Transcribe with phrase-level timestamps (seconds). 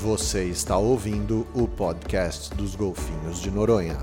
[0.00, 3.96] Você está ouvindo o podcast dos Golfinhos de Noronha.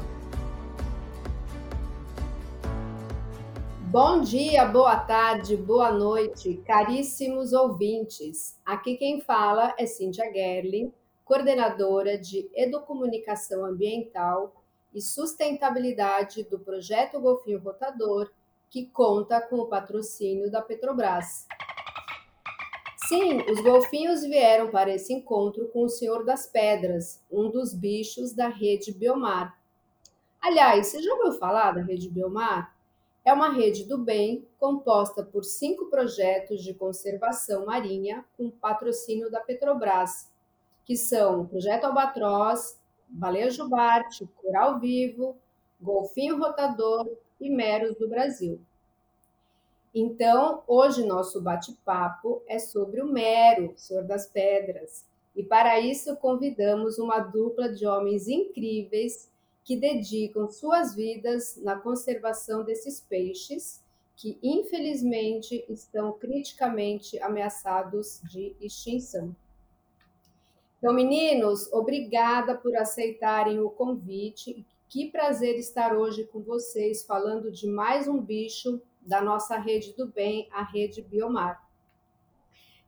[3.91, 8.59] Bom dia, boa tarde, boa noite, caríssimos ouvintes.
[8.65, 10.91] Aqui quem fala é Cíntia Gerling,
[11.23, 14.51] coordenadora de Educomunicação Ambiental
[14.95, 18.31] e Sustentabilidade do Projeto Golfinho Rotador,
[18.67, 21.45] que conta com o patrocínio da Petrobras.
[23.07, 28.33] Sim, os golfinhos vieram para esse encontro com o Senhor das Pedras, um dos bichos
[28.33, 29.57] da rede Biomar.
[30.41, 32.73] Aliás, você já ouviu falar da rede Biomar?
[33.25, 39.39] É uma rede do bem composta por cinco projetos de conservação marinha com patrocínio da
[39.39, 40.29] Petrobras,
[40.85, 45.37] que são o Projeto Albatroz, Baleia Jubarte, Coral Vivo,
[45.81, 48.59] Golfinho Rotador e Meros do Brasil.
[49.93, 55.05] Então, hoje nosso bate-papo é sobre o Mero, Senhor das Pedras.
[55.35, 59.29] E para isso convidamos uma dupla de homens incríveis
[59.63, 63.83] que dedicam suas vidas na conservação desses peixes
[64.15, 69.35] que infelizmente estão criticamente ameaçados de extinção.
[70.77, 74.65] Então, meninos, obrigada por aceitarem o convite.
[74.89, 80.07] Que prazer estar hoje com vocês falando de mais um bicho da nossa rede do
[80.07, 81.61] bem, a rede Biomar.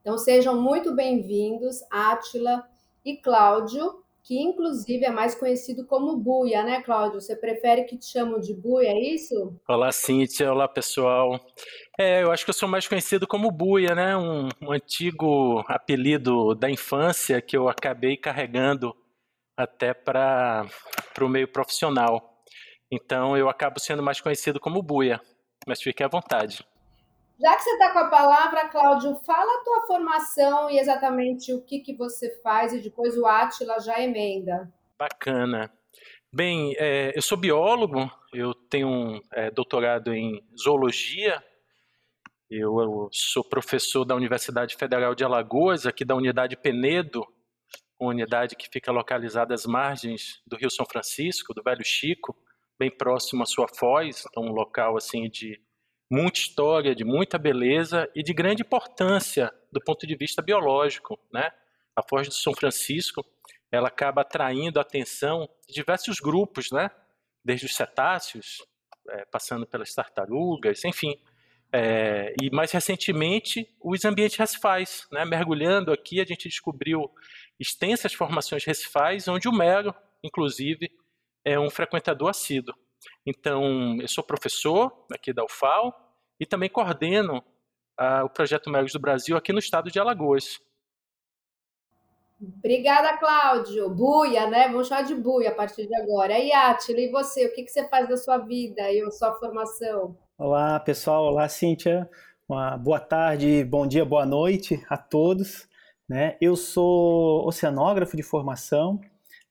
[0.01, 2.63] Então sejam muito bem-vindos, Átila
[3.03, 7.21] e Cláudio, que inclusive é mais conhecido como Buia, né, Cláudio?
[7.21, 9.55] Você prefere que te chamam de Buia, é isso?
[9.67, 10.51] Olá, Cíntia.
[10.51, 11.39] Olá, pessoal.
[11.97, 14.17] É, eu acho que eu sou mais conhecido como Buia, né?
[14.17, 18.95] Um, um antigo apelido da infância que eu acabei carregando
[19.55, 20.67] até para
[21.21, 22.43] o meio profissional.
[22.91, 25.19] Então eu acabo sendo mais conhecido como Buia
[25.65, 26.65] mas fique à vontade.
[27.39, 31.61] Já que você está com a palavra, Cláudio, fala a tua formação e exatamente o
[31.61, 34.71] que, que você faz e depois o Átila já emenda.
[34.97, 35.69] Bacana.
[36.31, 41.43] Bem, é, eu sou biólogo, eu tenho um é, doutorado em zoologia,
[42.49, 47.25] eu, eu, sou professor da Universidade Federal de Alagoas, aqui da Unidade Penedo,
[47.99, 52.35] uma unidade que fica localizada às margens do Rio São Francisco, do Velho Chico
[52.77, 55.59] bem próximo à sua foz, então um local assim de
[56.09, 61.51] muita história, de muita beleza e de grande importância do ponto de vista biológico, né?
[61.95, 63.25] A Foz do São Francisco,
[63.71, 66.89] ela acaba atraindo a atenção de diversos grupos, né?
[67.43, 68.65] Desde os cetáceos,
[69.09, 71.19] é, passando pelas tartarugas, enfim.
[71.71, 75.25] É, e mais recentemente, os ambientes recifais, né?
[75.25, 77.09] Mergulhando aqui, a gente descobriu
[77.59, 79.93] extensas formações recifais, onde o mero,
[80.23, 80.91] inclusive,
[81.45, 82.75] é um frequentador assíduo.
[83.25, 85.93] Então, eu sou professor aqui da UFAL
[86.39, 87.37] e também coordeno
[87.99, 90.59] uh, o Projeto Meros do Brasil aqui no estado de Alagoas.
[92.41, 93.89] Obrigada, Cláudio.
[93.89, 94.67] Buia, né?
[94.67, 96.37] Vamos chamar de Buia a partir de agora.
[96.37, 97.45] E Atila, e você?
[97.45, 100.17] O que, que você faz da sua vida e a sua formação?
[100.37, 101.25] Olá, pessoal.
[101.25, 102.09] Olá, Cíntia.
[102.47, 105.67] Uma boa tarde, bom dia, boa noite a todos.
[106.07, 106.37] Né?
[106.39, 108.99] Eu sou oceanógrafo de formação,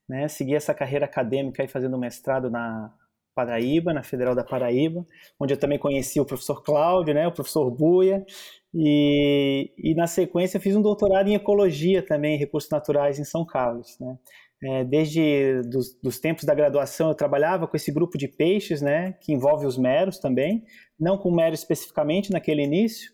[0.07, 0.27] né?
[0.27, 2.93] Segui essa carreira acadêmica aí fazendo mestrado na
[3.35, 5.05] Paraíba, na Federal da Paraíba,
[5.37, 8.25] onde eu também conheci o professor Cláudio, né, o professor Buia,
[8.73, 13.45] e, e na sequência fiz um doutorado em ecologia também, em recursos naturais em São
[13.45, 14.17] Carlos, né.
[14.63, 19.11] É, desde dos, dos, tempos da graduação eu trabalhava com esse grupo de peixes, né,
[19.21, 20.63] que envolve os meros também,
[20.97, 23.11] não com mero especificamente naquele início,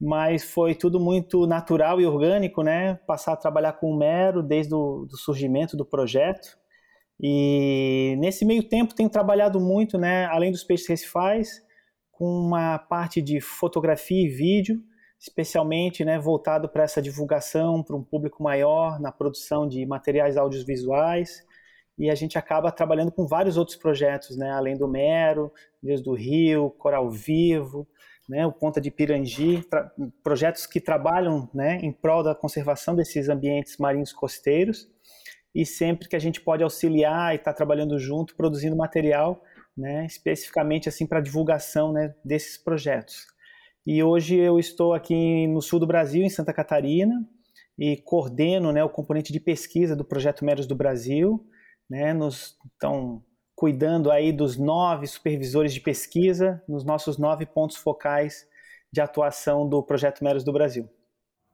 [0.00, 2.94] mas foi tudo muito natural e orgânico, né?
[3.06, 6.58] Passar a trabalhar com o Mero desde o do surgimento do projeto.
[7.20, 10.26] E nesse meio tempo tenho trabalhado muito, né?
[10.26, 11.62] Além dos peixes recifais,
[12.10, 14.82] com uma parte de fotografia e vídeo,
[15.18, 21.44] especialmente né, voltado para essa divulgação para um público maior na produção de materiais audiovisuais.
[21.96, 24.50] E a gente acaba trabalhando com vários outros projetos, né?
[24.50, 27.86] Além do Mero, Deus do Rio, Coral Vivo,
[28.28, 29.62] né, o Ponta de Pirangi,
[30.22, 34.88] projetos que trabalham né, em prol da conservação desses ambientes marinhos costeiros
[35.54, 39.42] e sempre que a gente pode auxiliar e estar tá trabalhando junto, produzindo material,
[39.76, 43.26] né, especificamente assim para divulgação né, desses projetos.
[43.86, 47.14] E hoje eu estou aqui no sul do Brasil, em Santa Catarina,
[47.78, 51.44] e coordeno né, o componente de pesquisa do Projeto Meros do Brasil.
[51.90, 53.22] Né, nos, então,
[53.54, 58.48] cuidando aí dos nove supervisores de pesquisa nos nossos nove pontos focais
[58.90, 60.88] de atuação do Projeto Meros do Brasil.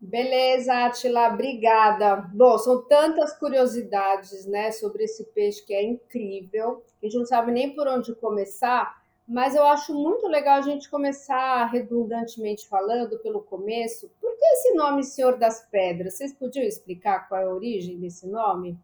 [0.00, 2.16] Beleza, Atila, obrigada.
[2.32, 7.52] Bom, são tantas curiosidades, né, sobre esse peixe que é incrível, a gente não sabe
[7.52, 8.98] nem por onde começar,
[9.28, 14.10] mas eu acho muito legal a gente começar redundantemente falando pelo começo.
[14.20, 16.14] Por que esse nome Senhor das Pedras?
[16.14, 18.76] Vocês podiam explicar qual é a origem desse nome?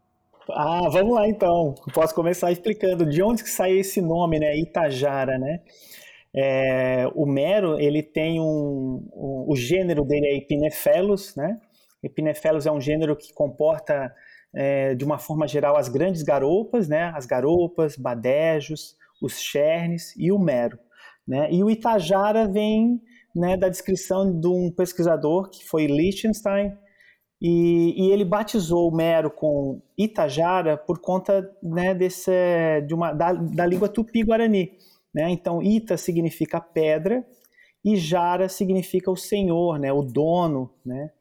[0.51, 1.75] Ah, vamos lá então.
[1.93, 4.57] Posso começar explicando de onde que saiu esse nome, né?
[4.57, 5.61] Itajara, né?
[6.35, 11.59] É, o mero, ele tem um, um, o gênero dele é Epinephelus, né?
[12.03, 14.15] Epinephelus é um gênero que comporta,
[14.55, 17.13] é, de uma forma geral, as grandes garopas, né?
[17.15, 20.79] As garopas, badejos, os chernes e o mero,
[21.27, 21.49] né?
[21.51, 23.01] E o Itajara vem
[23.35, 26.73] né, da descrição de um pesquisador que foi Liechtenstein,
[27.49, 32.33] e, e, ele batizou o Mero com Itajara por conta né, desse,
[32.89, 34.73] de uma, da, da língua tupi-guarani.
[35.15, 35.31] Né?
[35.31, 37.25] Então, Ita significa pedra
[37.85, 41.13] e Jara significa o senhor, né, o dono, né?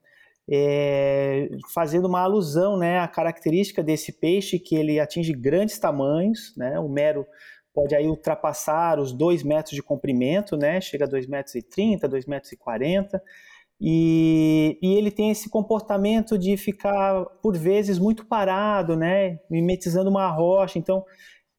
[0.49, 6.55] É, fazendo uma alusão né, à característica desse peixe que ele atinge grandes tamanhos.
[6.57, 6.79] Né?
[6.79, 7.25] O mero
[7.71, 10.81] pode aí ultrapassar os 2 metros de comprimento, né?
[10.81, 12.53] chega a 2,30 metros, 2,40 metros.
[12.53, 13.21] E,
[13.79, 19.39] e, ele tem esse comportamento de ficar, por vezes, muito parado, né?
[19.49, 20.79] mimetizando uma rocha.
[20.79, 21.03] Então,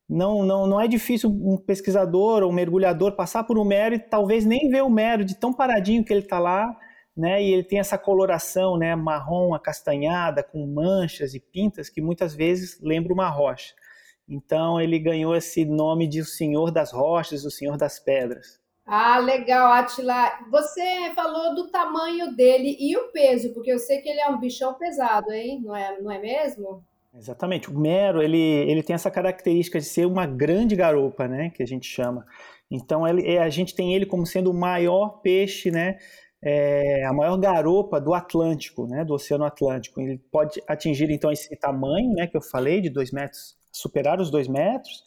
[0.08, 3.98] não, não, não é difícil um pesquisador ou um mergulhador passar por um mero e
[3.98, 6.74] talvez nem ver o mero de tão paradinho que ele está lá,
[7.16, 7.42] né?
[7.42, 8.94] E ele tem essa coloração, né?
[8.94, 13.74] Marrom acastanhada, com manchas e pintas que muitas vezes lembra uma rocha.
[14.28, 18.60] Então ele ganhou esse nome de o Senhor das Rochas, o Senhor das Pedras.
[18.86, 20.38] Ah, legal, Atila.
[20.48, 24.38] Você falou do tamanho dele e o peso, porque eu sei que ele é um
[24.38, 25.60] bichão pesado, hein?
[25.64, 26.84] Não é, não é mesmo?
[27.12, 27.68] Exatamente.
[27.68, 31.66] O mero, ele, ele tem essa característica de ser uma grande garopa, né, que a
[31.66, 32.24] gente chama.
[32.70, 35.98] Então, ele, é, a gente tem ele como sendo o maior peixe, né,
[36.40, 40.00] é, a maior garopa do Atlântico, né, do Oceano Atlântico.
[40.00, 44.30] Ele pode atingir, então, esse tamanho, né, que eu falei, de dois metros, superar os
[44.30, 45.02] dois metros,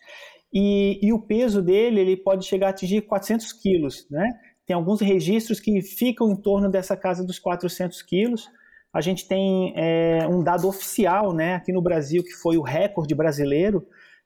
[0.53, 4.27] e, e o peso dele, ele pode chegar a atingir 400 quilos, né,
[4.65, 8.49] tem alguns registros que ficam em torno dessa casa dos 400 quilos,
[8.91, 13.13] a gente tem é, um dado oficial, né, aqui no Brasil, que foi o recorde
[13.13, 13.85] brasileiro,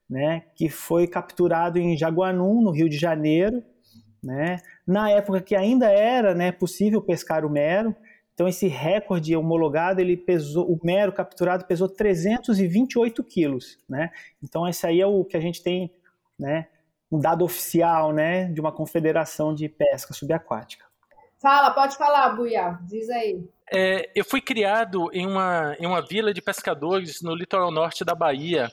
[0.10, 3.64] né, que foi capturado em Jaguanum, no Rio de Janeiro,
[4.24, 7.96] né, na época que ainda era né, possível pescar o mero.
[8.34, 14.10] Então esse recorde homologado, ele pesou, o mero capturado pesou 328 quilos, né?
[14.42, 15.92] Então esse aí é o que a gente tem,
[16.44, 16.68] né,
[17.10, 20.86] um dado oficial, né, de uma confederação de pesca subaquática.
[21.42, 23.48] Fala, pode falar, Buia, diz aí.
[23.74, 28.14] É, eu fui criado em uma, em uma vila de pescadores no litoral norte da
[28.14, 28.70] Bahia.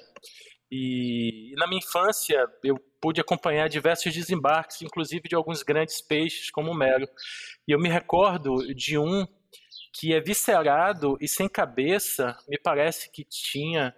[0.70, 6.50] E, e na minha infância eu pude acompanhar diversos desembarques, inclusive de alguns grandes peixes,
[6.50, 7.08] como o mero.
[7.66, 9.26] E eu me recordo de um
[9.92, 13.94] que é viscerado e sem cabeça, me parece que tinha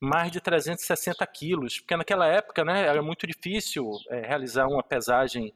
[0.00, 5.54] mais de 360 quilos, porque naquela época né, era muito difícil é, realizar uma pesagem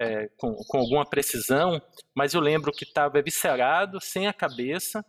[0.00, 1.80] é, com, com, alguma precisão,
[2.14, 5.04] mas eu lembro que estava eviscerado, sem a cabeça.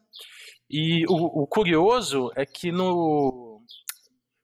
[0.70, 3.62] E o, o, curioso é que no,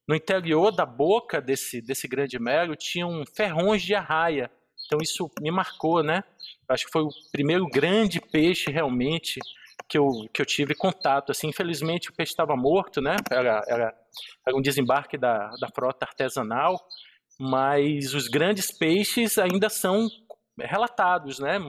[0.08, 4.50] no interior da boca desse, desse grande mero tinham ferrões de arraia.
[4.86, 6.24] Então isso me marcou, né?
[6.70, 9.40] Acho que foi o primeiro grande peixe realmente
[9.88, 11.32] que eu, que eu tive contato.
[11.32, 13.16] Assim, infelizmente o peixe estava morto, né?
[13.30, 13.96] Era, era,
[14.46, 16.80] era um desembarque da, da frota artesanal,
[17.40, 20.08] mas os grandes peixes ainda são
[20.60, 21.60] relatados, né?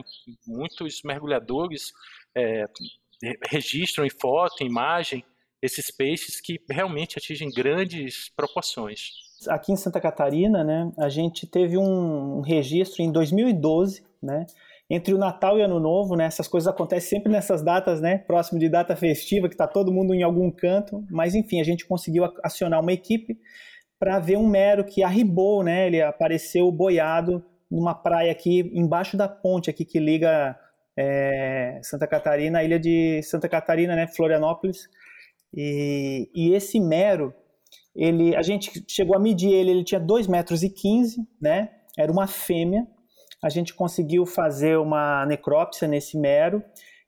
[0.47, 1.93] Muitos mergulhadores
[2.35, 2.65] é,
[3.49, 5.23] registram em foto, em imagem,
[5.61, 9.11] esses peixes que realmente atingem grandes proporções.
[9.47, 14.45] Aqui em Santa Catarina, né, a gente teve um registro em 2012, né,
[14.89, 18.59] entre o Natal e Ano Novo, né, essas coisas acontecem sempre nessas datas, né, próximo
[18.59, 22.25] de data festiva, que está todo mundo em algum canto, mas enfim, a gente conseguiu
[22.43, 23.37] acionar uma equipe
[23.99, 29.27] para ver um mero que arribou, né, ele apareceu boiado numa praia aqui embaixo da
[29.27, 30.57] ponte aqui que liga
[30.97, 34.89] é, Santa Catarina, a ilha de Santa Catarina, né, Florianópolis.
[35.53, 37.33] E, e, esse mero,
[37.95, 41.69] ele, a gente chegou a medir ele, ele tinha 2 metros e 15, né?
[41.97, 42.85] Era uma fêmea.
[43.41, 46.63] A gente conseguiu fazer uma necrópsia nesse mero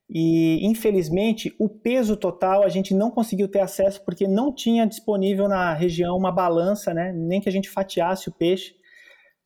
[0.09, 5.47] e infelizmente o peso total a gente não conseguiu ter acesso porque não tinha disponível
[5.47, 7.13] na região uma balança, né?
[7.13, 8.75] Nem que a gente fatiasse o peixe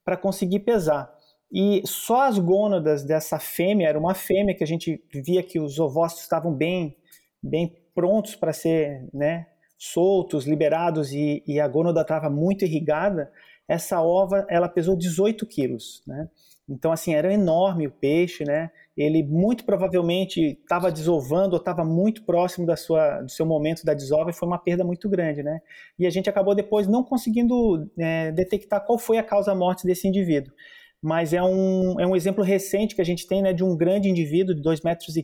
[0.04, 1.14] para conseguir pesar.
[1.52, 5.80] E só as gônadas dessa fêmea, era uma fêmea que a gente via que os
[5.80, 6.98] ovócitos estavam bem,
[7.42, 13.32] bem prontos para ser né, soltos, liberados, e, e a gônada estava muito irrigada,
[13.68, 16.04] essa ova ela pesou 18 quilos.
[16.06, 16.28] Né?
[16.68, 18.72] Então, assim, era enorme o peixe, né?
[18.98, 23.94] Ele muito provavelmente estava desovando ou estava muito próximo da sua, do seu momento da
[23.94, 25.60] desova e foi uma perda muito grande, né?
[26.00, 30.08] E a gente acabou depois não conseguindo é, detectar qual foi a causa morte desse
[30.08, 30.54] indivíduo.
[31.02, 34.10] mas é um, é um exemplo recente que a gente tem né, de um grande
[34.10, 35.24] indivíduo de 2,15 metros e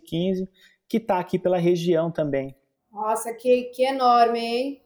[0.87, 2.55] que está aqui pela região também.
[2.91, 4.81] Nossa, que, que enorme, hein?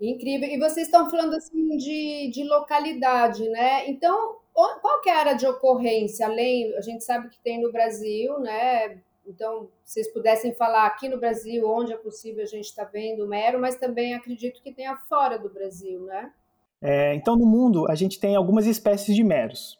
[0.00, 0.48] Incrível.
[0.48, 3.88] E vocês estão falando assim de, de localidade, né?
[3.88, 4.36] Então,
[4.80, 6.26] qual que é a área de ocorrência?
[6.26, 8.98] Além, a gente sabe que tem no Brasil, né?
[9.26, 13.28] Então, vocês pudessem falar aqui no Brasil, onde é possível a gente está vendo o
[13.28, 16.32] mero, mas também acredito que tenha fora do Brasil, né?
[16.80, 19.78] É, então, no mundo, a gente tem algumas espécies de meros.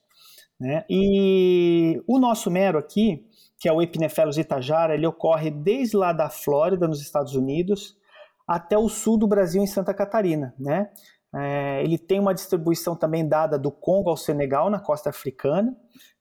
[0.61, 0.85] Né?
[0.90, 3.25] E o nosso mero aqui,
[3.58, 7.97] que é o Epinephelus itajara, ele ocorre desde lá da Flórida, nos Estados Unidos,
[8.47, 10.54] até o sul do Brasil, em Santa Catarina.
[10.58, 10.90] Né?
[11.35, 15.76] É, ele tem uma distribuição também dada do Congo ao Senegal, na costa africana,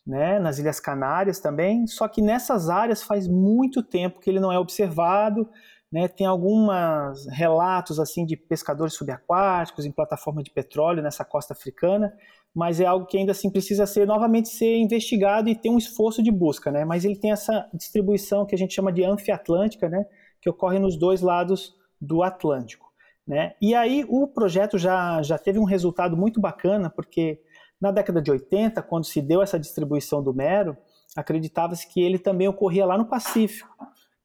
[0.06, 4.52] né, nas Ilhas Canárias também, só que nessas áreas faz muito tempo que ele não
[4.52, 5.50] é observado,
[5.92, 12.14] né, tem alguns relatos assim de pescadores subaquáticos em plataforma de petróleo nessa costa africana,
[12.54, 16.24] mas é algo que ainda assim precisa ser novamente ser investigado e ter um esforço
[16.24, 16.84] de busca, né?
[16.84, 20.06] Mas ele tem essa distribuição que a gente chama de anfiatlântica, né,
[20.42, 22.87] que ocorre nos dois lados do Atlântico,
[23.28, 23.54] né?
[23.62, 27.42] E aí o projeto já já teve um resultado muito bacana porque
[27.80, 30.76] na década de 80, quando se deu essa distribuição do mero,
[31.16, 33.70] acreditava-se que ele também ocorria lá no Pacífico,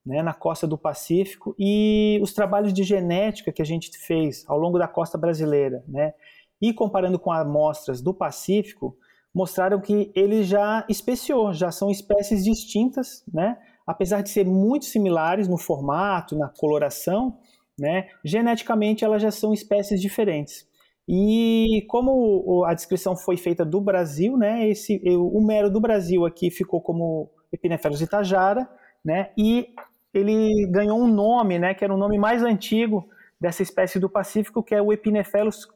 [0.05, 4.57] né, na costa do Pacífico, e os trabalhos de genética que a gente fez ao
[4.57, 6.13] longo da costa brasileira, né,
[6.61, 8.97] e comparando com amostras do Pacífico,
[9.33, 15.47] mostraram que ele já especiou, já são espécies distintas, né, apesar de ser muito similares
[15.47, 17.37] no formato, na coloração,
[17.79, 20.67] né, geneticamente elas já são espécies diferentes.
[21.07, 26.49] E como a descrição foi feita do Brasil, né, esse, o mero do Brasil aqui
[26.49, 28.69] ficou como Epinephelus itajara,
[29.03, 29.67] né, e
[30.13, 34.63] ele ganhou um nome, né, que era o nome mais antigo dessa espécie do Pacífico,
[34.63, 35.67] que é o Epinephelus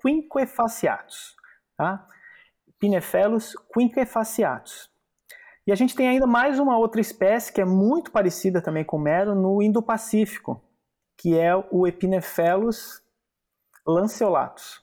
[0.00, 1.36] quinquefaciatus.
[1.76, 2.06] Tá?
[2.68, 4.88] Epinephelus quinquefaciatus.
[5.66, 8.96] E a gente tem ainda mais uma outra espécie que é muito parecida também com
[8.96, 10.64] o mero no Indo-Pacífico,
[11.20, 13.02] que é o Epinephelus
[13.86, 14.80] lanceolatus.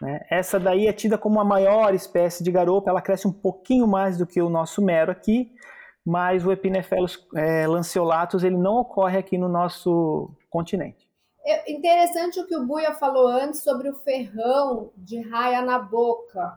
[0.00, 0.24] Né?
[0.30, 4.16] Essa daí é tida como a maior espécie de garopa, ela cresce um pouquinho mais
[4.16, 5.52] do que o nosso mero aqui,
[6.06, 11.10] mas o Epinephelus é, lanceolatus ele não ocorre aqui no nosso continente.
[11.44, 16.56] É interessante o que o Buia falou antes sobre o ferrão de raia na boca.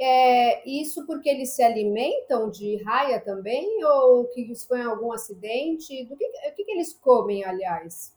[0.00, 3.84] É isso porque eles se alimentam de raia também?
[3.84, 6.04] Ou que isso foi algum acidente?
[6.04, 8.16] Do que, o que, que eles comem, aliás?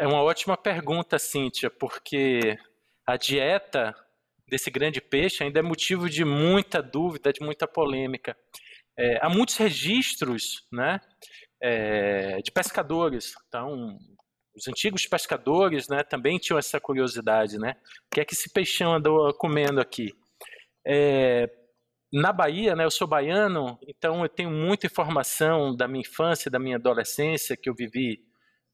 [0.00, 2.58] É uma ótima pergunta, Cíntia, porque
[3.06, 3.94] a dieta
[4.48, 8.34] desse grande peixe ainda é motivo de muita dúvida, de muita polêmica.
[8.98, 11.02] É, há muitos registros né,
[11.62, 13.34] é, de pescadores.
[13.46, 13.98] Então,
[14.56, 17.58] os antigos pescadores né, também tinham essa curiosidade.
[17.58, 17.76] Né?
[18.10, 20.14] O que é que esse peixão andou comendo aqui?
[20.82, 21.46] É,
[22.10, 26.58] na Bahia, né, eu sou baiano, então eu tenho muita informação da minha infância, da
[26.58, 28.24] minha adolescência, que eu vivi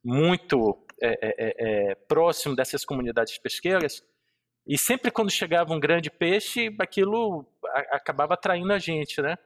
[0.04, 4.02] muito é, é, é, é, próximo dessas comunidades pesqueiras,
[4.66, 7.46] e sempre quando chegava um grande peixe, aquilo
[7.92, 9.36] acabava atraindo a gente, né?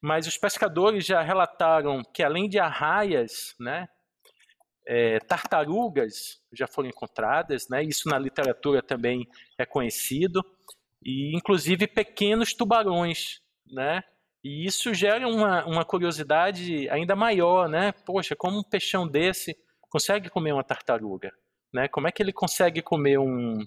[0.00, 3.88] Mas os pescadores já relataram que além de arraias, né,
[4.86, 7.82] é, tartarugas já foram encontradas, né?
[7.82, 9.26] Isso na literatura também
[9.58, 10.44] é conhecido
[11.02, 14.02] e inclusive pequenos tubarões, né?
[14.44, 17.92] E isso gera uma, uma curiosidade ainda maior, né?
[18.04, 19.56] Poxa, como um peixão desse
[19.88, 21.32] consegue comer uma tartaruga?
[21.72, 21.88] Né?
[21.88, 23.58] Como é que ele consegue comer um,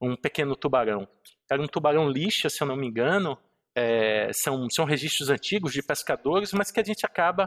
[0.00, 1.08] um pequeno tubarão?
[1.50, 3.38] Era um tubarão lixa, se eu não me engano,
[3.74, 7.46] é, são, são registros antigos de pescadores, mas que a gente acaba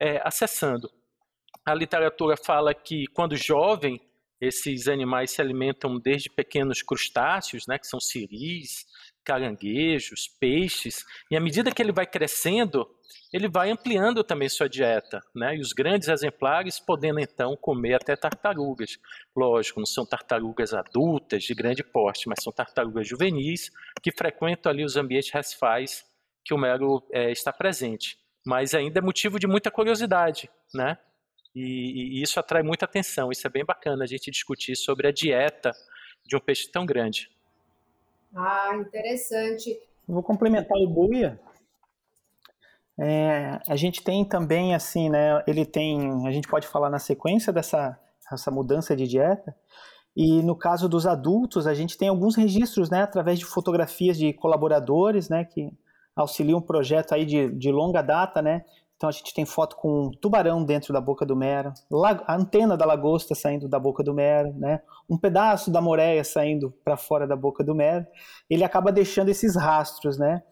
[0.00, 0.90] é, acessando.
[1.66, 4.00] A literatura fala que quando jovem,
[4.40, 8.86] esses animais se alimentam desde pequenos crustáceos, né, que são siris,
[9.24, 12.86] caranguejos, peixes, e à medida que ele vai crescendo,
[13.32, 15.56] ele vai ampliando também sua dieta, né?
[15.56, 18.98] E os grandes exemplares podendo então comer até tartarugas.
[19.34, 24.84] Lógico, não são tartarugas adultas de grande porte, mas são tartarugas juvenis que frequentam ali
[24.84, 26.04] os ambientes recifais
[26.44, 28.16] que o mero é, está presente.
[28.46, 30.96] Mas ainda é motivo de muita curiosidade, né?
[31.54, 33.32] E, e isso atrai muita atenção.
[33.32, 35.72] Isso é bem bacana a gente discutir sobre a dieta
[36.24, 37.33] de um peixe tão grande.
[38.34, 39.78] Ah, interessante.
[40.06, 41.40] Vou complementar o Buia.
[42.98, 45.42] É, a gente tem também, assim, né?
[45.46, 46.26] Ele tem.
[46.26, 47.98] A gente pode falar na sequência dessa
[48.32, 49.54] essa mudança de dieta.
[50.16, 53.02] E no caso dos adultos, a gente tem alguns registros, né?
[53.02, 55.44] Através de fotografias de colaboradores, né?
[55.44, 55.70] Que
[56.14, 58.64] auxiliam um projeto aí de, de longa data, né?
[58.96, 61.72] Então a gente tem foto com um tubarão dentro da boca do mero,
[62.26, 64.80] a antena da lagosta saindo da boca do mero, né?
[65.08, 68.06] um pedaço da moreia saindo para fora da boca do mero.
[68.48, 70.42] Ele acaba deixando esses rastros, né?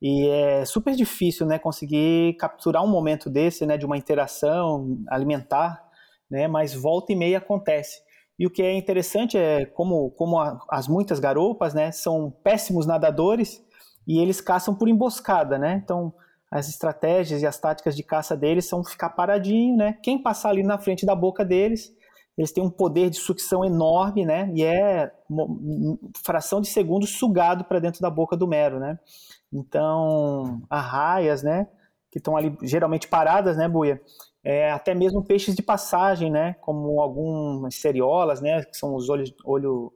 [0.00, 5.80] E é super difícil, né, conseguir capturar um momento desse, né, de uma interação alimentar,
[6.28, 8.02] né, mas volta e meia acontece.
[8.36, 12.84] E o que é interessante é como, como a, as muitas garoupas, né, são péssimos
[12.84, 13.62] nadadores
[14.04, 15.80] e eles caçam por emboscada, né?
[15.84, 16.12] Então,
[16.52, 19.98] as estratégias e as táticas de caça deles são ficar paradinho, né?
[20.02, 21.90] Quem passar ali na frente da boca deles,
[22.36, 24.52] eles têm um poder de sucção enorme, né?
[24.54, 25.10] E é
[26.22, 28.98] fração de segundos sugado para dentro da boca do mero, né?
[29.50, 31.66] Então, arraias, né?
[32.10, 33.98] Que estão ali geralmente paradas, né, Buia?
[34.44, 36.54] É, até mesmo peixes de passagem, né?
[36.60, 38.62] Como algumas seriolas, né?
[38.62, 39.90] Que são os olhos, olho,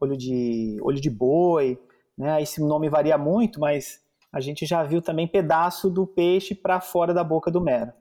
[0.00, 1.78] olho de olho de boi,
[2.16, 2.40] né?
[2.40, 4.00] Esse nome varia muito, mas
[4.32, 7.92] a gente já viu também pedaço do peixe para fora da boca do mero.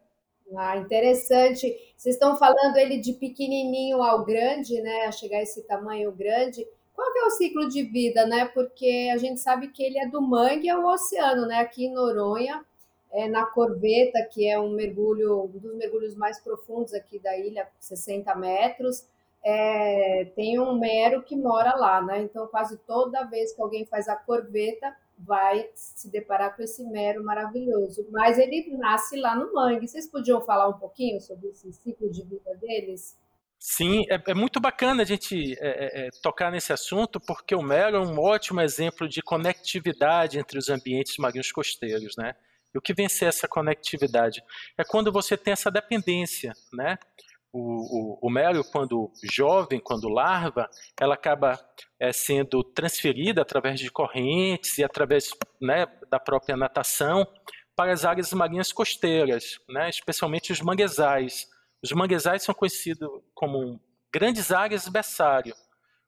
[0.55, 1.67] Ah, interessante.
[1.95, 5.05] Vocês estão falando ele de pequenininho ao grande, né?
[5.05, 6.65] A chegar a esse tamanho grande.
[6.93, 8.45] Qual é o ciclo de vida, né?
[8.45, 11.59] Porque a gente sabe que ele é do mangue ao oceano, né?
[11.59, 12.65] Aqui em Noronha,
[13.11, 17.67] é, na Corveta, que é um mergulho, um dos mergulhos mais profundos aqui da ilha,
[17.79, 19.05] 60 metros,
[19.43, 22.21] é, tem um mero que mora lá, né?
[22.21, 27.23] Então, quase toda vez que alguém faz a Corveta, vai se deparar com esse mero
[27.23, 28.07] maravilhoso.
[28.11, 29.87] Mas ele nasce lá no mangue.
[29.87, 33.17] Vocês podiam falar um pouquinho sobre esse ciclo de vida deles?
[33.59, 37.61] Sim, é, é muito bacana a gente é, é, é, tocar nesse assunto, porque o
[37.61, 42.35] mero é um ótimo exemplo de conectividade entre os ambientes marinhos costeiros, né?
[42.73, 44.43] E o que vence essa conectividade?
[44.77, 46.97] É quando você tem essa dependência, né?
[47.51, 51.59] O, o, o quando jovem, quando larva, ela acaba
[51.99, 55.29] é, sendo transferida através de correntes e através
[55.61, 57.25] né, da própria natação
[57.75, 61.47] para as áreas marinhas costeiras, né, especialmente os manguezais.
[61.81, 63.79] Os manguezais são conhecidos como
[64.11, 65.53] grandes áreas berçário,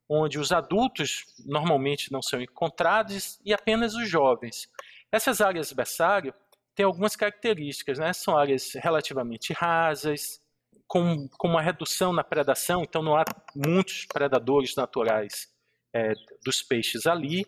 [0.10, 4.68] onde os adultos normalmente não são encontrados e apenas os jovens.
[5.12, 6.34] Essas áreas berçário
[6.74, 8.14] têm algumas características, né?
[8.14, 10.42] são áreas relativamente rasas,
[10.90, 13.24] com, com uma redução na predação, então não há
[13.56, 15.48] muitos predadores naturais
[15.94, 17.46] é, dos peixes ali,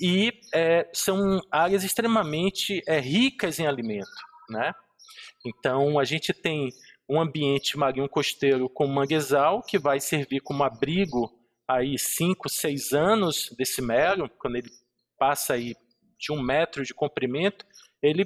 [0.00, 4.08] e é, são áreas extremamente é, ricas em alimento.
[4.48, 4.72] Né?
[5.44, 6.70] Então a gente tem
[7.06, 11.30] um ambiente marinho costeiro com manguezal, que vai servir como abrigo
[11.68, 14.70] aí 5, 6 anos desse mero, quando ele
[15.18, 15.74] passa aí
[16.18, 17.66] de um metro de comprimento,
[18.02, 18.24] ele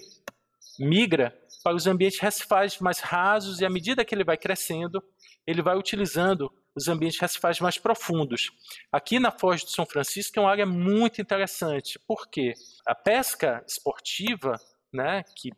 [0.78, 5.02] migra para os ambientes recifais mais rasos e à medida que ele vai crescendo,
[5.46, 8.50] ele vai utilizando os ambientes recifais mais profundos.
[8.90, 12.54] Aqui na Foz do São Francisco é uma área muito interessante, porque
[12.86, 14.58] a pesca esportiva,
[14.92, 15.50] né, que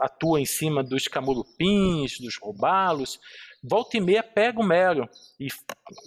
[0.00, 3.18] atua em cima dos camurupins, dos robalos,
[3.62, 5.08] volta e meia pega o mero
[5.40, 5.48] e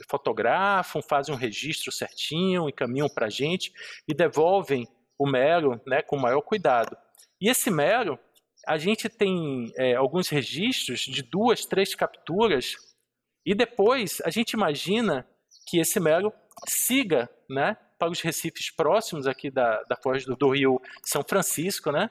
[0.09, 3.71] fotografam, fazem um registro certinho, encaminham para a gente
[4.07, 4.87] e devolvem
[5.19, 6.95] o mero né, com maior cuidado.
[7.39, 8.17] E esse mero,
[8.67, 12.75] a gente tem é, alguns registros de duas, três capturas,
[13.45, 15.27] e depois a gente imagina
[15.67, 16.31] que esse mero
[16.67, 21.91] siga né, para os recifes próximos aqui da, da foz do, do rio São Francisco,
[21.91, 22.09] né,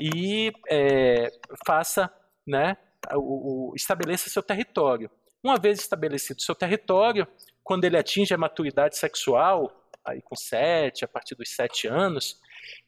[0.00, 1.30] e é,
[1.66, 2.12] faça,
[2.46, 2.76] né,
[3.14, 5.10] o, o, estabeleça seu território.
[5.42, 7.26] Uma vez estabelecido seu território,
[7.62, 12.40] quando ele atinge a maturidade sexual, aí com sete, a partir dos sete anos,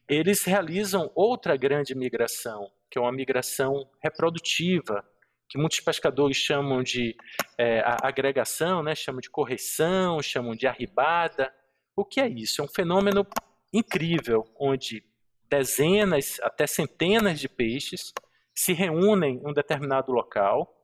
[0.07, 5.05] eles realizam outra grande migração, que é uma migração reprodutiva,
[5.49, 7.15] que muitos pescadores chamam de
[7.57, 8.93] é, agregação, né?
[8.93, 11.53] chamam de correção, chamam de arribada.
[11.95, 12.61] O que é isso?
[12.61, 13.25] É um fenômeno
[13.73, 15.03] incrível, onde
[15.49, 18.13] dezenas até centenas de peixes
[18.53, 20.75] se reúnem em um determinado local,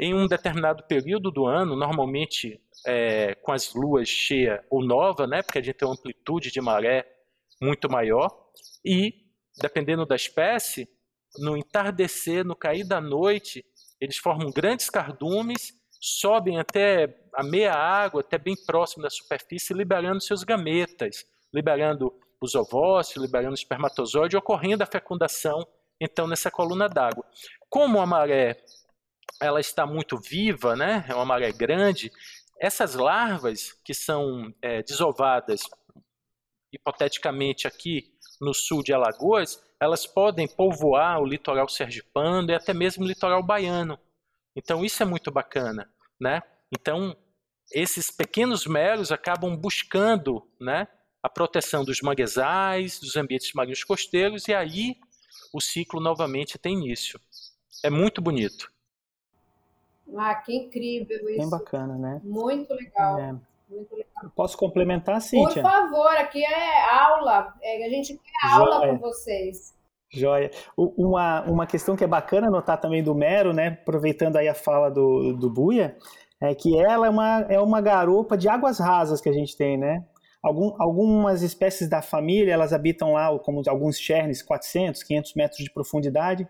[0.00, 5.42] em um determinado período do ano, normalmente é, com as luas cheia ou nova, né?
[5.42, 7.04] porque a gente tem uma amplitude de maré
[7.60, 8.30] muito maior,
[8.84, 9.26] e,
[9.60, 10.88] dependendo da espécie,
[11.38, 13.64] no entardecer, no cair da noite,
[14.00, 20.20] eles formam grandes cardumes, sobem até a meia água, até bem próximo da superfície, liberando
[20.20, 25.66] seus gametas, liberando os ovócitos, liberando o espermatozoide, ocorrendo a fecundação,
[26.00, 27.24] então, nessa coluna d'água.
[27.68, 28.62] Como a maré
[29.40, 31.04] ela está muito viva, né?
[31.08, 32.10] é uma maré grande,
[32.60, 35.60] essas larvas que são é, desovadas,
[36.72, 43.04] hipoteticamente aqui no sul de Alagoas, elas podem povoar o litoral sergipano e até mesmo
[43.04, 43.98] o litoral baiano.
[44.56, 45.88] Então isso é muito bacana,
[46.20, 46.42] né?
[46.72, 47.16] Então
[47.72, 50.88] esses pequenos meros acabam buscando, né,
[51.22, 54.96] a proteção dos manguezais, dos ambientes marinhos costeiros e aí
[55.52, 57.20] o ciclo novamente tem início.
[57.84, 58.72] É muito bonito.
[60.16, 61.38] Ah, que incrível isso.
[61.38, 62.20] Bem bacana, né?
[62.24, 63.18] Muito legal.
[63.18, 63.36] É.
[63.68, 64.32] Muito legal.
[64.34, 65.62] Posso complementar, Cíntia?
[65.62, 67.54] Por favor, aqui é aula.
[67.62, 69.76] É, a gente quer aula com vocês.
[70.10, 70.50] Joia.
[70.76, 74.90] Uma, uma questão que é bacana notar também do Mero, né, aproveitando aí a fala
[74.90, 75.96] do, do Buia,
[76.40, 79.76] é que ela é uma, é uma garopa de águas rasas que a gente tem,
[79.76, 80.04] né?
[80.42, 85.70] Algum, algumas espécies da família, elas habitam lá, como alguns chernes, 400, 500 metros de
[85.70, 86.48] profundidade,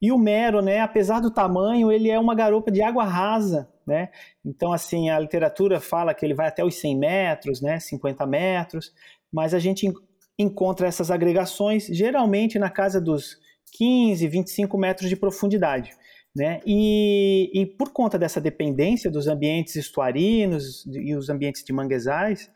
[0.00, 4.10] e o mero, né, apesar do tamanho, ele é uma garopa de água rasa, né?
[4.44, 8.92] Então, assim, a literatura fala que ele vai até os 100 metros, né, 50 metros,
[9.32, 9.90] mas a gente
[10.38, 13.38] encontra essas agregações geralmente na casa dos
[13.72, 15.92] 15, 25 metros de profundidade.
[16.34, 16.60] Né?
[16.66, 22.50] E, e, por conta dessa dependência dos ambientes estuarinos e os ambientes de manguezais,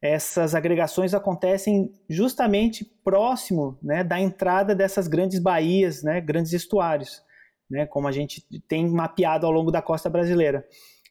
[0.00, 7.22] essas agregações acontecem justamente próximo né, da entrada dessas grandes baías, né, grandes estuários,
[7.70, 10.66] né, como a gente tem mapeado ao longo da costa brasileira.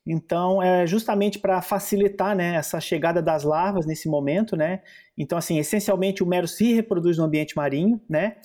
[0.08, 4.84] Então, é justamente para facilitar né, essa chegada das larvas nesse momento, né?
[5.18, 8.36] Então, assim, essencialmente o mero se reproduz no ambiente marinho, né?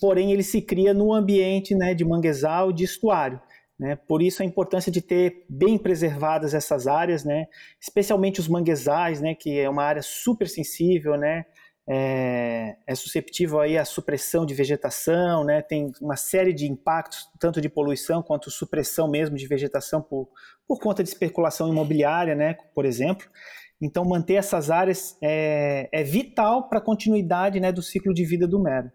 [0.00, 3.40] porém ele se cria no ambiente né, de manguezal, de estuário.
[3.78, 3.94] Né?
[3.94, 7.46] Por isso a importância de ter bem preservadas essas áreas, né?
[7.80, 9.34] especialmente os manguezais, né?
[9.34, 11.44] que é uma área super sensível, né?
[11.88, 15.62] é, é susceptível aí à supressão de vegetação, né?
[15.62, 20.28] tem uma série de impactos, tanto de poluição quanto supressão mesmo de vegetação por,
[20.66, 22.56] por conta de especulação imobiliária, né?
[22.74, 23.26] por exemplo.
[23.80, 28.46] Então manter essas áreas é, é vital para a continuidade né, do ciclo de vida
[28.46, 28.90] do mero.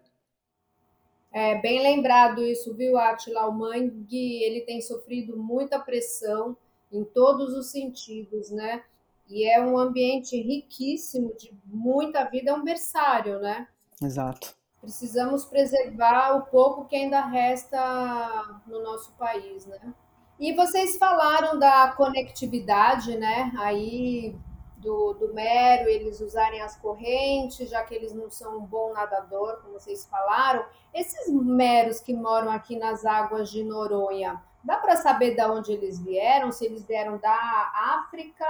[1.34, 3.48] É bem lembrado isso, viu, Atila?
[3.48, 6.56] O mangue ele tem sofrido muita pressão
[6.92, 8.84] em todos os sentidos, né?
[9.28, 13.66] E é um ambiente riquíssimo de muita vida, é um berçário, né?
[14.00, 14.54] Exato.
[14.80, 19.92] Precisamos preservar o pouco que ainda resta no nosso país, né?
[20.38, 23.50] E vocês falaram da conectividade, né?
[23.58, 24.36] Aí
[24.84, 29.60] do, do mero, eles usarem as correntes, já que eles não são um bom nadador,
[29.62, 30.64] como vocês falaram.
[30.92, 35.98] Esses meros que moram aqui nas águas de Noronha, dá para saber de onde eles
[35.98, 36.52] vieram?
[36.52, 38.46] Se eles vieram da África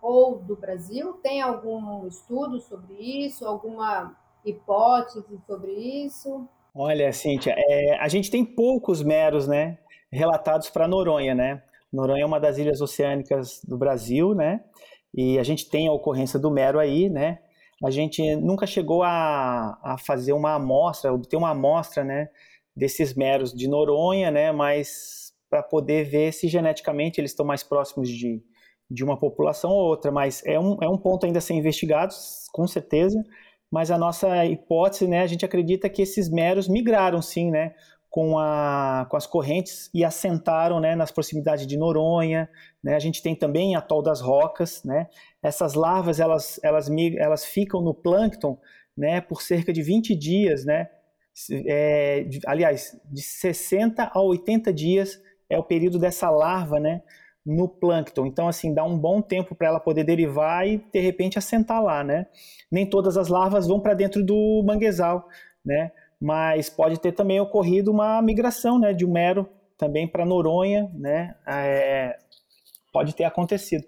[0.00, 1.12] ou do Brasil?
[1.22, 3.46] Tem algum estudo sobre isso?
[3.46, 6.48] Alguma hipótese sobre isso?
[6.74, 9.78] Olha, Cíntia, é, a gente tem poucos meros, né,
[10.10, 11.62] relatados para Noronha, né?
[11.92, 14.64] Noronha é uma das ilhas oceânicas do Brasil, né?
[15.16, 17.38] E a gente tem a ocorrência do mero aí, né?
[17.82, 22.28] A gente nunca chegou a, a fazer uma amostra, obter uma amostra, né,
[22.74, 28.08] desses meros de Noronha, né, mas para poder ver se geneticamente eles estão mais próximos
[28.08, 28.42] de,
[28.90, 32.14] de uma população ou outra, mas é um, é um ponto ainda a ser investigado,
[32.52, 33.22] com certeza,
[33.70, 37.74] mas a nossa hipótese, né, a gente acredita que esses meros migraram sim, né,
[38.14, 42.48] com, a, com as correntes e assentaram né, nas proximidades de Noronha.
[42.80, 42.94] Né?
[42.94, 44.84] A gente tem também Atol das Rocas.
[44.84, 45.08] Né?
[45.42, 48.56] Essas larvas elas, elas, elas ficam no plâncton
[48.96, 50.64] né, por cerca de 20 dias.
[50.64, 50.88] Né?
[51.66, 57.02] É, de, aliás, de 60 a 80 dias é o período dessa larva né,
[57.44, 58.26] no plâncton.
[58.26, 62.04] Então, assim, dá um bom tempo para ela poder derivar e, de repente, assentar lá.
[62.04, 62.26] Né?
[62.70, 65.28] Nem todas as larvas vão para dentro do manguezal.
[65.66, 65.90] Né?
[66.24, 71.34] Mas pode ter também ocorrido uma migração né, de um mero também para Noronha, né,
[71.46, 72.16] é,
[72.90, 73.84] pode ter acontecido.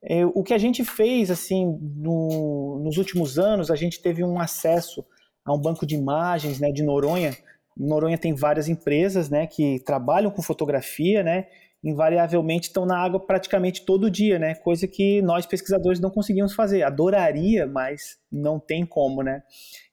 [0.00, 4.38] É, o que a gente fez assim no, nos últimos anos, a gente teve um
[4.38, 5.04] acesso
[5.44, 7.36] a um banco de imagens né, de Noronha.
[7.76, 11.48] Noronha tem várias empresas né, que trabalham com fotografia, né,
[11.84, 16.82] invariavelmente estão na água praticamente todo dia, né, coisa que nós pesquisadores não conseguimos fazer.
[16.82, 19.42] Adoraria, mas não tem como, né.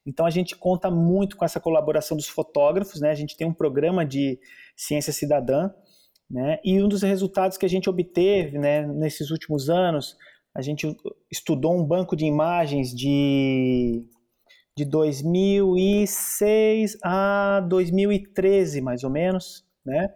[0.06, 3.12] Então a gente conta muito com essa colaboração dos fotógrafos, né?
[3.12, 4.39] A gente tem um programa de
[4.75, 5.69] ciência cidadã,
[6.30, 6.60] né?
[6.63, 10.17] E um dos resultados que a gente obteve, né, nesses últimos anos,
[10.56, 10.95] a gente
[11.32, 14.06] estudou um banco de imagens de
[14.75, 20.08] de 2006 a 2013, mais ou menos, né?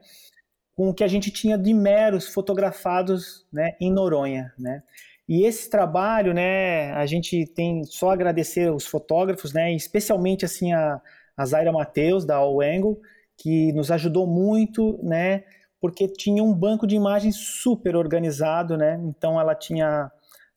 [0.76, 4.82] Com o que a gente tinha de meros fotografados, né, em Noronha, né?
[5.28, 11.02] E esse trabalho, né, a gente tem só agradecer os fotógrafos, né, especialmente assim a,
[11.38, 13.00] a Zaira Mateus da All Angle,
[13.38, 15.44] que nos ajudou muito, né,
[15.80, 20.12] porque tinha um banco de imagens super organizado, né, então ela tinha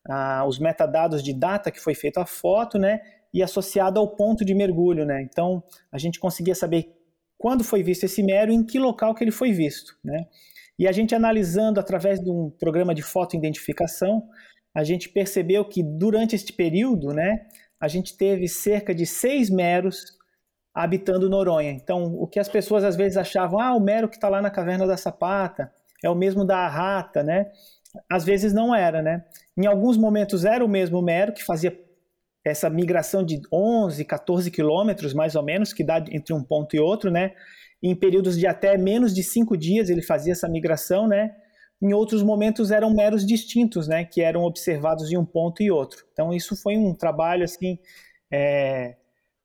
[0.08, 3.00] a, os metadados de data que foi feita a foto, né,
[3.32, 6.92] e associado ao ponto de mergulho, né, então a gente conseguia saber
[7.38, 10.26] quando foi visto esse mero em que local que ele foi visto, né.
[10.78, 14.28] E a gente analisando através de um programa de fotoidentificação,
[14.74, 17.46] a gente percebeu que durante este período, né,
[17.80, 20.16] a gente teve cerca de seis meros
[20.74, 21.70] habitando Noronha.
[21.70, 24.50] Então, o que as pessoas às vezes achavam, ah, o mero que está lá na
[24.50, 25.72] caverna da Sapata
[26.04, 27.50] é o mesmo da rata, né?
[28.10, 29.24] Às vezes não era, né?
[29.56, 31.70] Em alguns momentos era o mesmo mero que fazia
[32.50, 36.80] essa migração de 11, 14 quilômetros, mais ou menos, que dá entre um ponto e
[36.80, 37.32] outro, né?
[37.82, 41.34] Em períodos de até menos de cinco dias ele fazia essa migração, né?
[41.82, 44.04] Em outros momentos eram meros distintos, né?
[44.04, 46.04] Que eram observados de um ponto e outro.
[46.12, 47.78] Então isso foi um trabalho assim
[48.30, 48.96] é,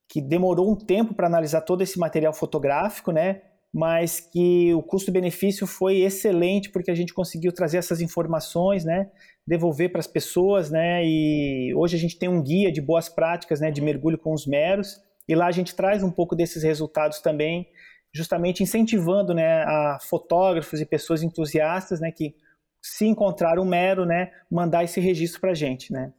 [0.07, 3.41] que demorou um tempo para analisar todo esse material fotográfico, né?
[3.73, 9.09] Mas que o custo-benefício foi excelente porque a gente conseguiu trazer essas informações, né?
[9.45, 11.03] devolver para as pessoas, né?
[11.03, 14.45] E hoje a gente tem um guia de boas práticas, né, de mergulho com os
[14.45, 17.67] meros, e lá a gente traz um pouco desses resultados também,
[18.13, 22.35] justamente incentivando, né, a fotógrafos e pessoas entusiastas, né, que
[22.81, 26.11] se encontrar um mero, né, mandar esse registro para a gente, né?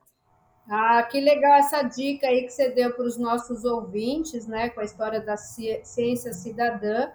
[0.70, 4.80] Ah, que legal essa dica aí que você deu para os nossos ouvintes, né, com
[4.80, 7.10] a história da ciência cidadã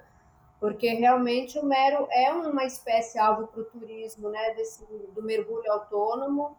[0.59, 5.71] porque realmente o mero é uma espécie alvo para o turismo, né, desse, do mergulho
[5.71, 6.57] autônomo,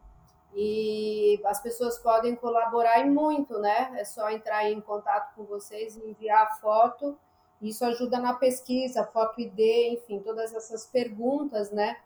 [0.54, 3.92] e as pessoas podem colaborar e muito, né?
[3.96, 7.18] É só entrar em contato com vocês e enviar a foto.
[7.60, 9.58] Isso ajuda na pesquisa, foto ID,
[9.92, 11.98] enfim, todas essas perguntas, né?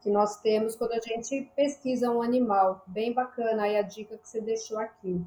[0.00, 2.82] Que nós temos quando a gente pesquisa um animal.
[2.86, 5.20] Bem bacana aí a dica que você deixou aqui.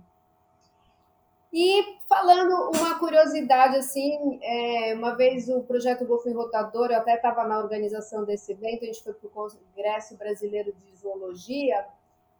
[1.53, 7.43] E falando uma curiosidade, assim, é, uma vez o projeto Golfinho Rotador, eu até estava
[7.43, 11.85] na organização desse evento, a gente foi para o Congresso Brasileiro de Zoologia,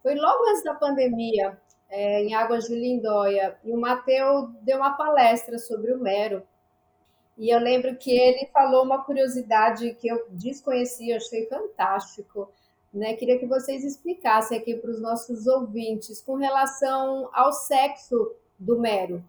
[0.01, 1.55] foi logo antes da pandemia,
[1.91, 6.41] é, em Águas de Lindóia, e o Mateu deu uma palestra sobre o mero.
[7.37, 12.49] E eu lembro que ele falou uma curiosidade que eu desconhecia, achei fantástico.
[12.91, 13.13] Né?
[13.13, 19.23] Queria que vocês explicassem aqui para os nossos ouvintes com relação ao sexo do mero?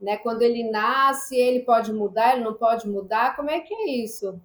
[0.00, 0.16] Né?
[0.18, 3.34] Quando ele nasce, ele pode mudar, ele não pode mudar?
[3.36, 4.38] Como é que é isso?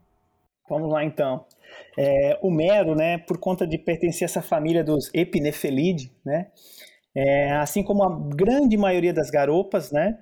[0.70, 1.46] Vamos lá então.
[1.98, 6.48] É, o mero, né, por conta de pertencer a essa família dos Epinefelidae, né,
[7.14, 10.18] é, assim como a grande maioria das garopas, né,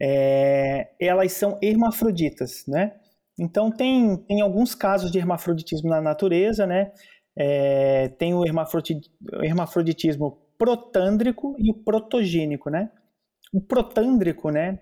[0.00, 2.94] é, elas são hermafroditas, né.
[3.38, 6.90] Então tem, tem alguns casos de hermafroditismo na natureza, né.
[7.36, 12.90] É, tem o hermafroditismo protândrico e o protogênico, né.
[13.52, 14.78] O protândrico, né,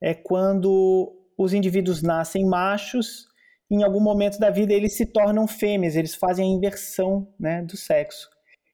[0.00, 3.26] é quando os indivíduos nascem machos,
[3.70, 7.76] em algum momento da vida eles se tornam fêmeas, eles fazem a inversão, né, do
[7.76, 8.28] sexo.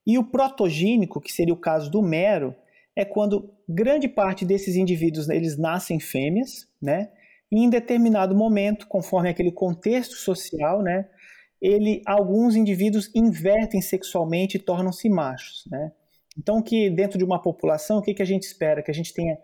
[0.06, 2.54] E o protogênico, que seria o caso do mero,
[2.96, 7.10] é quando grande parte desses indivíduos eles nascem fêmeas, né?
[7.50, 11.08] E em determinado momento, conforme aquele contexto social, né,
[11.60, 15.92] ele alguns indivíduos invertem sexualmente e tornam-se machos, né?
[16.38, 18.82] Então, que dentro de uma população, o que, que a gente espera?
[18.82, 19.36] Que a gente tenha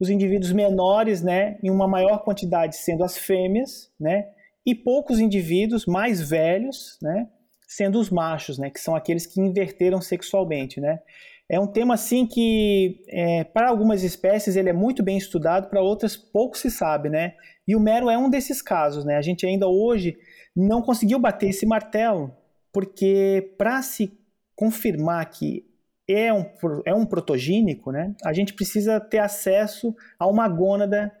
[0.00, 4.28] os indivíduos menores, né, em uma maior quantidade sendo as fêmeas, né,
[4.64, 7.28] e poucos indivíduos mais velhos, né,
[7.68, 11.00] sendo os machos, né, que são aqueles que inverteram sexualmente, né.
[11.48, 15.82] É um tema assim que é, para algumas espécies ele é muito bem estudado, para
[15.82, 17.34] outras pouco se sabe, né.
[17.68, 19.16] E o mero é um desses casos, né.
[19.16, 20.16] A gente ainda hoje
[20.56, 22.34] não conseguiu bater esse martelo,
[22.72, 24.18] porque para se
[24.56, 25.69] confirmar que
[26.12, 26.44] é um,
[26.84, 31.12] é um protogênico, né, a gente precisa ter acesso a uma gônada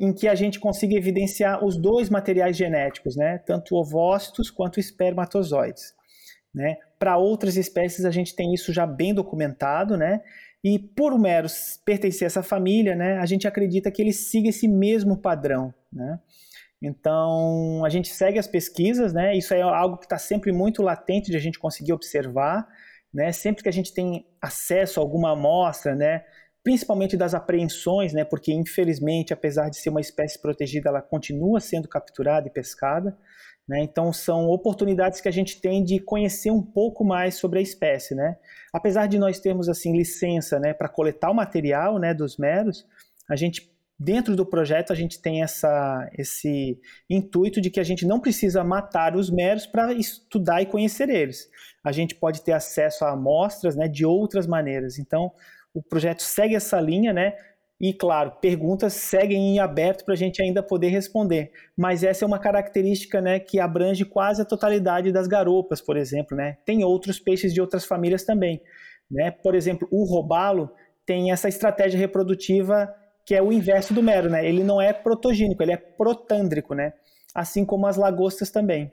[0.00, 5.94] em que a gente consiga evidenciar os dois materiais genéticos, né, tanto ovócitos quanto espermatozoides.
[6.54, 6.76] Né.
[6.98, 10.20] Para outras espécies a gente tem isso já bem documentado, né,
[10.62, 11.48] e por o mero
[11.84, 15.72] pertencer a essa família, né, a gente acredita que ele siga esse mesmo padrão.
[15.92, 16.18] Né.
[16.80, 21.30] Então a gente segue as pesquisas, né, isso é algo que está sempre muito latente
[21.30, 22.68] de a gente conseguir observar,
[23.12, 23.32] né?
[23.32, 26.24] Sempre que a gente tem acesso a alguma amostra, né?
[26.62, 28.24] principalmente das apreensões, né?
[28.24, 33.16] porque infelizmente, apesar de ser uma espécie protegida, ela continua sendo capturada e pescada.
[33.66, 33.80] Né?
[33.80, 38.14] Então são oportunidades que a gente tem de conhecer um pouco mais sobre a espécie.
[38.14, 38.36] Né?
[38.72, 42.86] Apesar de nós termos assim licença né, para coletar o material né, dos meros,
[43.30, 46.78] a gente dentro do projeto a gente tem essa, esse
[47.10, 51.50] intuito de que a gente não precisa matar os meros para estudar e conhecer eles.
[51.82, 54.98] A gente pode ter acesso a amostras né, de outras maneiras.
[54.98, 55.32] Então,
[55.74, 57.34] o projeto segue essa linha, né?
[57.80, 61.52] E, claro, perguntas seguem em aberto para a gente ainda poder responder.
[61.76, 66.36] Mas essa é uma característica né, que abrange quase a totalidade das garopas, por exemplo.
[66.36, 66.58] Né?
[66.64, 68.60] Tem outros peixes de outras famílias também.
[69.08, 69.30] Né?
[69.30, 70.72] Por exemplo, o robalo
[71.06, 72.92] tem essa estratégia reprodutiva
[73.28, 74.48] que é o inverso do mero, né?
[74.48, 76.94] Ele não é protogênico, ele é protândrico, né?
[77.34, 78.90] Assim como as lagostas também.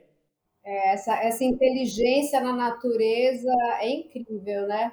[0.62, 4.92] É, essa, essa inteligência na natureza é incrível, né?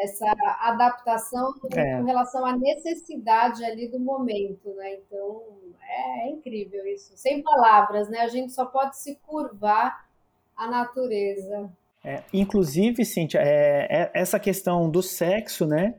[0.00, 1.96] Essa adaptação é.
[1.96, 4.94] com relação à necessidade ali do momento, né?
[4.94, 5.42] Então,
[5.82, 7.16] é, é incrível isso.
[7.16, 8.20] Sem palavras, né?
[8.20, 10.08] A gente só pode se curvar
[10.56, 11.68] à natureza.
[12.04, 15.96] É, inclusive, Cíntia, é, é, essa questão do sexo, né?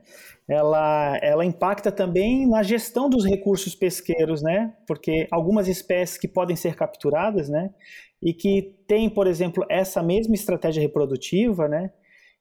[0.49, 4.73] Ela, ela impacta também na gestão dos recursos pesqueiros, né?
[4.87, 7.69] Porque algumas espécies que podem ser capturadas, né?
[8.19, 11.91] E que tem, por exemplo, essa mesma estratégia reprodutiva, né?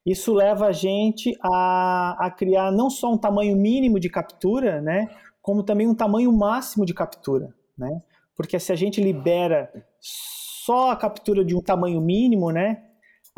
[0.03, 5.07] Isso leva a gente a, a criar não só um tamanho mínimo de captura, né?
[5.39, 8.01] Como também um tamanho máximo de captura, né?
[8.35, 12.85] Porque se a gente libera só a captura de um tamanho mínimo, né?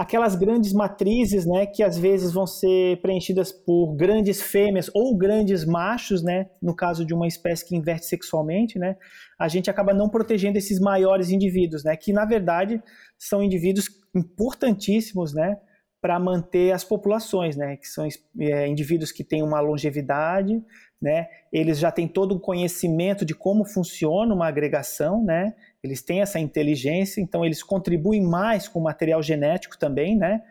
[0.02, 5.64] Aquelas grandes matrizes, né, que às vezes vão ser preenchidas por grandes fêmeas ou grandes
[5.64, 8.98] machos, né, no caso de uma espécie que inverte sexualmente, né,
[9.40, 12.82] a gente acaba não protegendo esses maiores indivíduos, né, que na verdade
[13.16, 15.56] são indivíduos importantíssimos, né,
[16.02, 18.08] para manter as populações, né, que são
[18.40, 20.60] é, indivíduos que têm uma longevidade,
[21.00, 25.54] né, eles já têm todo o conhecimento de como funciona uma agregação, né,
[25.84, 30.42] eles têm essa inteligência, então eles contribuem mais com o material genético também, né?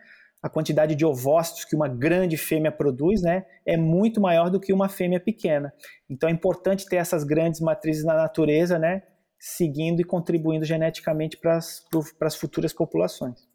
[0.43, 4.73] A quantidade de ovócitos que uma grande fêmea produz, né, é muito maior do que
[4.73, 5.71] uma fêmea pequena.
[6.09, 9.03] Então é importante ter essas grandes matrizes na natureza, né,
[9.39, 13.47] seguindo e contribuindo geneticamente para as futuras populações.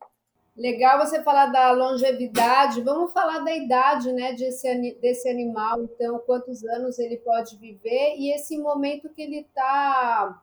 [0.56, 2.80] Legal você falar da longevidade.
[2.80, 5.82] Vamos falar da idade, né, desse, desse animal.
[5.82, 10.40] Então, quantos anos ele pode viver e esse momento que ele está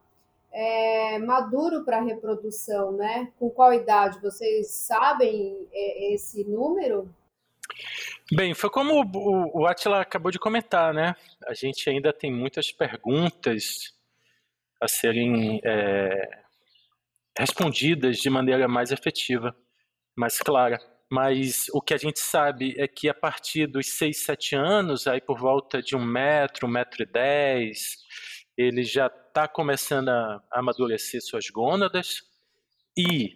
[0.53, 3.31] é, maduro para reprodução, né?
[3.39, 4.21] Com qual idade?
[4.21, 7.13] Vocês sabem é, esse número?
[8.31, 9.03] Bem, foi como
[9.53, 11.15] o, Atila acabou de comentar, né?
[11.47, 13.93] A gente ainda tem muitas perguntas
[14.79, 16.43] a serem é,
[17.37, 19.55] respondidas de maneira mais efetiva,
[20.15, 20.79] mais clara.
[21.11, 25.21] Mas o que a gente sabe é que a partir dos 6, 7 anos, aí
[25.21, 27.97] por volta de um metro, um metro e dez,
[28.57, 32.21] ele já está começando a amadurecer suas gônadas
[32.97, 33.35] e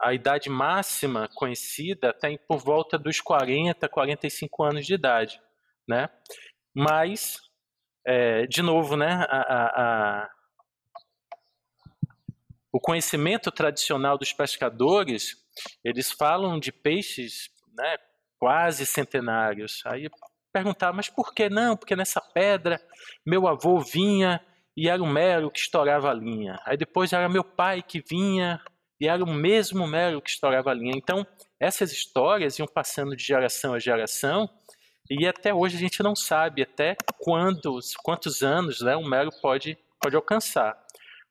[0.00, 5.40] a idade máxima conhecida está por volta dos 40, 45 anos de idade,
[5.88, 6.08] né?
[6.74, 7.40] Mas,
[8.06, 10.30] é, de novo, né, a, a, a,
[12.72, 15.36] o conhecimento tradicional dos pescadores,
[15.82, 17.96] eles falam de peixes né,
[18.38, 19.82] quase centenários.
[19.86, 20.08] Aí
[20.52, 21.76] perguntar, mas por que não?
[21.76, 22.80] Porque nessa pedra
[23.24, 24.40] meu avô vinha
[24.76, 26.58] e era o mero que estourava a linha.
[26.64, 28.60] Aí depois era meu pai que vinha
[29.00, 30.94] e era o mesmo mero que estourava a linha.
[30.96, 31.26] Então,
[31.58, 34.48] essas histórias iam passando de geração a geração
[35.10, 39.78] e até hoje a gente não sabe até quantos, quantos anos né, o mero pode,
[40.00, 40.78] pode alcançar.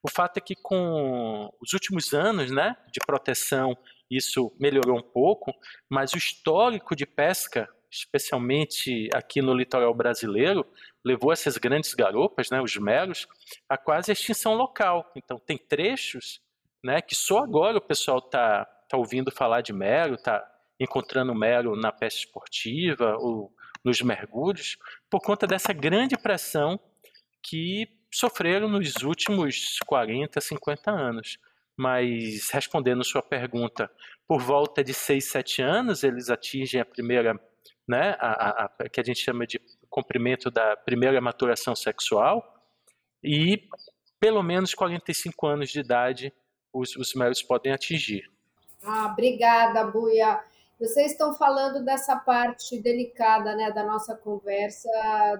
[0.02, 3.76] O fato é que com os últimos anos né, de proteção
[4.10, 5.52] isso melhorou um pouco,
[5.88, 10.66] mas o histórico de pesca especialmente aqui no litoral brasileiro,
[11.04, 13.26] levou essas grandes garopas, né, os meros,
[13.68, 15.10] a quase extinção local.
[15.16, 16.40] Então, tem trechos
[16.84, 20.44] né, que só agora o pessoal está tá ouvindo falar de mero, está
[20.78, 23.52] encontrando mero na pesca esportiva ou
[23.84, 24.76] nos mergulhos,
[25.08, 26.78] por conta dessa grande pressão
[27.42, 31.38] que sofreram nos últimos 40, 50 anos.
[31.76, 33.90] Mas, respondendo sua pergunta,
[34.26, 37.38] por volta de 6, 7 anos, eles atingem a primeira
[37.88, 42.44] né, a, a, que a gente chama de comprimento da primeira maturação sexual,
[43.22, 43.68] e
[44.20, 46.32] pelo menos 45 anos de idade
[46.72, 48.30] os, os meros podem atingir.
[48.84, 50.40] Ah, obrigada, Buia.
[50.78, 54.88] Vocês estão falando dessa parte delicada né, da nossa conversa,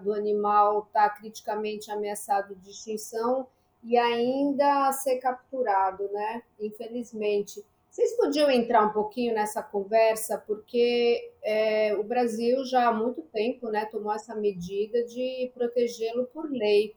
[0.02, 3.46] do animal estar tá criticamente ameaçado de extinção
[3.84, 6.42] e ainda ser capturado, né?
[6.58, 7.64] Infelizmente.
[7.98, 13.68] Vocês podiam entrar um pouquinho nessa conversa, porque é, o Brasil já há muito tempo
[13.70, 16.94] né, tomou essa medida de protegê-lo por lei.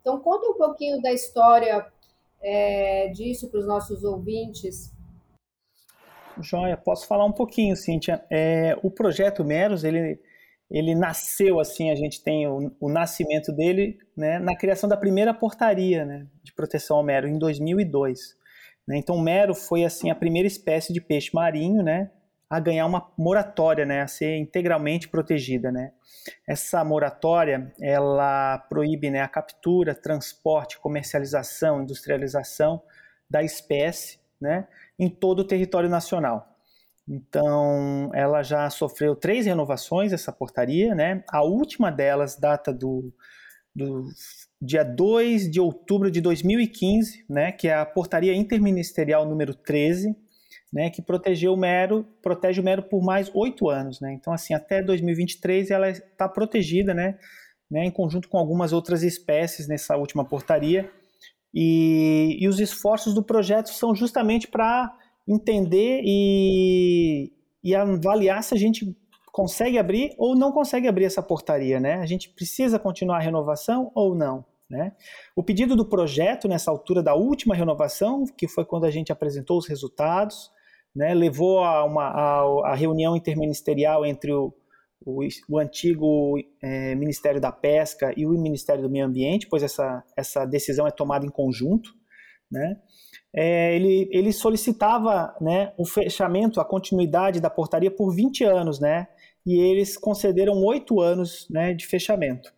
[0.00, 1.86] Então, conta um pouquinho da história
[2.42, 4.92] é, disso para os nossos ouvintes.
[6.40, 8.20] Joia, posso falar um pouquinho, Cíntia.
[8.28, 10.18] É, o projeto Meros, ele,
[10.68, 15.32] ele nasceu assim, a gente tem o, o nascimento dele né, na criação da primeira
[15.32, 18.39] portaria né, de proteção ao mero, em 2002.
[18.86, 18.98] Né?
[18.98, 22.10] Então, o mero foi assim a primeira espécie de peixe marinho, né,
[22.48, 25.92] a ganhar uma moratória, né, a ser integralmente protegida, né.
[26.46, 32.82] Essa moratória, ela proíbe, né, a captura, transporte, comercialização, industrialização
[33.28, 34.66] da espécie, né,
[34.98, 36.50] em todo o território nacional.
[37.08, 41.24] Então, ela já sofreu três renovações, essa portaria, né?
[41.28, 43.12] A última delas data do,
[43.74, 44.06] do
[44.60, 50.14] dia 2 de outubro de 2015, né, que é a portaria interministerial número 13,
[50.72, 54.12] né, que protegeu o mero, protege o mero por mais oito anos, né?
[54.12, 57.18] Então assim até 2023 ela está protegida, né,
[57.70, 60.90] né, em conjunto com algumas outras espécies nessa última portaria.
[61.52, 64.96] E, e os esforços do projeto são justamente para
[65.26, 67.32] entender e,
[67.62, 68.96] e avaliar se a gente
[69.32, 71.94] consegue abrir ou não consegue abrir essa portaria, né?
[71.94, 74.92] A gente precisa continuar a renovação ou não, né?
[75.34, 79.58] O pedido do projeto nessa altura da última renovação, que foi quando a gente apresentou
[79.58, 80.50] os resultados,
[80.94, 84.52] né, levou a uma a, a reunião interministerial entre o,
[85.04, 90.04] o, o antigo é, Ministério da Pesca e o Ministério do Meio Ambiente, pois essa,
[90.16, 91.90] essa decisão é tomada em conjunto,
[92.50, 92.76] né?
[93.32, 99.06] É, ele, ele solicitava né, o fechamento, a continuidade da portaria por 20 anos, né?
[99.46, 102.52] E eles concederam oito anos né, de fechamento.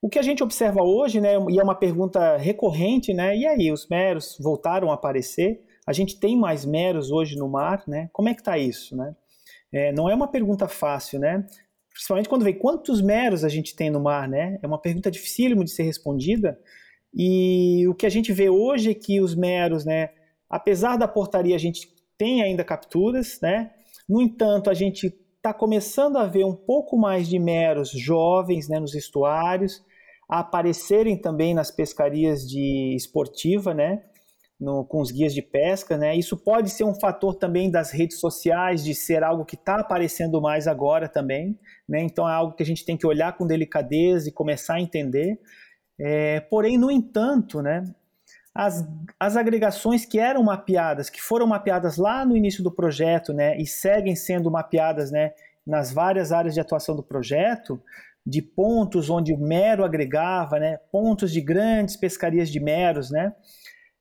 [0.00, 3.72] O que a gente observa hoje, né, e é uma pergunta recorrente, né, e aí,
[3.72, 5.60] os meros voltaram a aparecer?
[5.86, 8.10] A gente tem mais meros hoje no mar, né?
[8.12, 9.16] Como é que está isso, né?
[9.72, 11.46] É, não é uma pergunta fácil, né?
[11.90, 14.58] Principalmente quando vem quantos meros a gente tem no mar, né?
[14.62, 16.58] É uma pergunta dificílima de ser respondida.
[17.14, 20.10] E o que a gente vê hoje é que os meros, né,
[20.48, 21.88] apesar da portaria, a gente
[22.18, 23.70] tem ainda capturas, né?
[24.06, 28.78] No entanto, a gente está começando a ver um pouco mais de meros jovens né,
[28.80, 29.84] nos estuários,
[30.28, 34.02] a aparecerem também nas pescarias de esportiva, né,
[34.60, 35.96] no, com os guias de pesca.
[35.96, 36.16] Né.
[36.16, 40.40] Isso pode ser um fator também das redes sociais, de ser algo que está aparecendo
[40.40, 41.58] mais agora também.
[41.88, 44.80] Né, então é algo que a gente tem que olhar com delicadeza e começar a
[44.80, 45.40] entender.
[46.00, 47.84] É, porém, no entanto, né,
[48.54, 48.86] as,
[49.18, 53.66] as agregações que eram mapeadas, que foram mapeadas lá no início do projeto, né, e
[53.66, 55.32] seguem sendo mapeadas, né,
[55.66, 57.80] nas várias áreas de atuação do projeto,
[58.26, 63.32] de pontos onde o mero agregava, né, pontos de grandes pescarias de meros, né,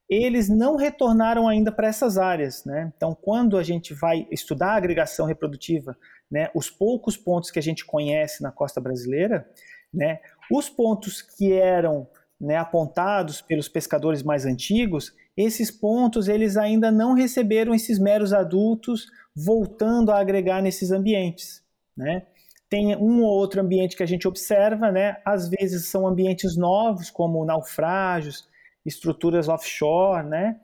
[0.09, 2.91] eles não retornaram ainda para essas áreas, né?
[2.95, 5.97] Então, quando a gente vai estudar a agregação reprodutiva,
[6.31, 9.45] né, os poucos pontos que a gente conhece na costa brasileira,
[9.93, 10.19] né,
[10.51, 12.07] os pontos que eram
[12.39, 19.07] né, apontados pelos pescadores mais antigos, esses pontos eles ainda não receberam esses meros adultos
[19.35, 21.63] voltando a agregar nesses ambientes.
[21.95, 22.25] Né?
[22.69, 25.17] Tem um ou outro ambiente que a gente observa, né?
[25.25, 28.47] às vezes são ambientes novos, como naufrágios,
[28.85, 30.59] estruturas offshore, né?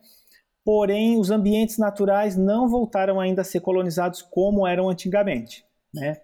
[0.64, 5.66] porém os ambientes naturais não voltaram ainda a ser colonizados como eram antigamente.
[5.94, 6.18] Né?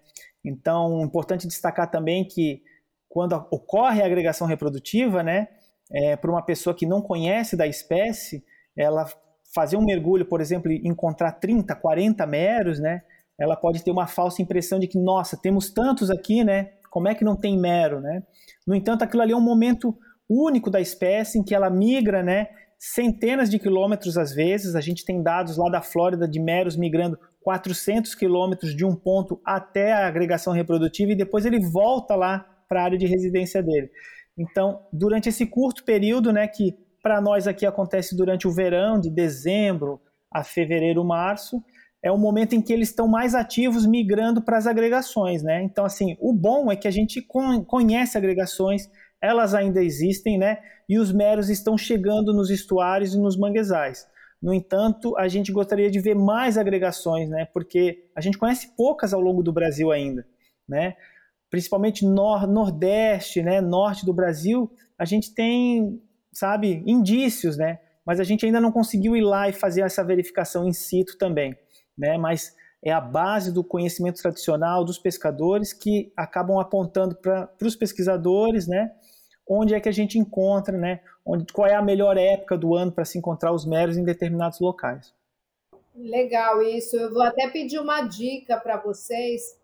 [0.44, 2.62] Então, importante destacar também que
[3.10, 5.48] quando ocorre a agregação reprodutiva, né,
[5.92, 8.42] é, para uma pessoa que não conhece da espécie,
[8.74, 9.04] ela
[9.52, 13.02] fazer um mergulho, por exemplo, e encontrar 30, 40 meros, né,
[13.38, 17.14] ela pode ter uma falsa impressão de que, nossa, temos tantos aqui, né, como é
[17.14, 18.22] que não tem mero, né?
[18.66, 19.96] No entanto, aquilo ali é um momento
[20.28, 22.48] único da espécie em que ela migra, né,
[22.78, 24.74] centenas de quilômetros às vezes.
[24.74, 29.40] A gente tem dados lá da Flórida de meros migrando 400 quilômetros de um ponto
[29.44, 33.90] até a agregação reprodutiva e depois ele volta lá para a área de residência dele.
[34.38, 39.10] Então, durante esse curto período, né, que para nós aqui acontece durante o verão, de
[39.10, 40.00] dezembro
[40.32, 41.60] a fevereiro, março,
[42.02, 45.62] é o momento em que eles estão mais ativos migrando para as agregações, né?
[45.62, 47.20] Então, assim, o bom é que a gente
[47.66, 48.88] conhece agregações,
[49.20, 50.58] elas ainda existem, né?
[50.88, 54.06] E os meros estão chegando nos estuários e nos manguezais.
[54.40, 57.46] No entanto, a gente gostaria de ver mais agregações, né?
[57.52, 60.24] Porque a gente conhece poucas ao longo do Brasil ainda,
[60.66, 60.94] né?
[61.50, 66.00] Principalmente nor nordeste, né, norte do Brasil, a gente tem,
[66.32, 67.80] sabe, indícios, né?
[68.06, 71.56] Mas a gente ainda não conseguiu ir lá e fazer essa verificação in situ também,
[71.98, 72.16] né?
[72.16, 78.66] Mas é a base do conhecimento tradicional dos pescadores que acabam apontando para os pesquisadores,
[78.66, 78.90] né?
[79.46, 81.00] Onde é que a gente encontra, né?
[81.26, 84.60] Onde, qual é a melhor época do ano para se encontrar os meros em determinados
[84.60, 85.12] locais.
[85.94, 86.96] Legal isso.
[86.96, 89.59] Eu vou até pedir uma dica para vocês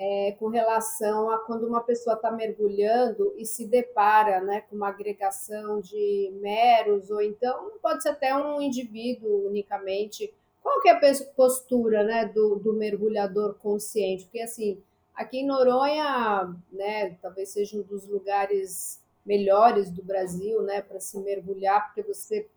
[0.00, 4.90] é, com relação a quando uma pessoa está mergulhando e se depara né, com uma
[4.90, 10.32] agregação de meros, ou então pode ser até um indivíduo unicamente.
[10.62, 11.00] Qual que é a
[11.34, 14.24] postura né, do, do mergulhador consciente?
[14.24, 14.80] Porque assim,
[15.12, 21.18] aqui em Noronha, né, talvez seja um dos lugares melhores do Brasil, né, para se
[21.18, 22.48] mergulhar, porque você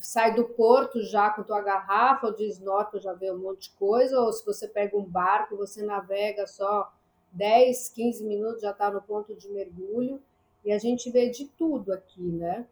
[0.00, 3.76] sai do porto já com tua garrafa, ou de snorkel já vê um monte de
[3.76, 6.92] coisa, ou se você pega um barco, você navega só
[7.32, 10.20] 10, 15 minutos, já está no ponto de mergulho,
[10.64, 12.66] e a gente vê de tudo aqui, né?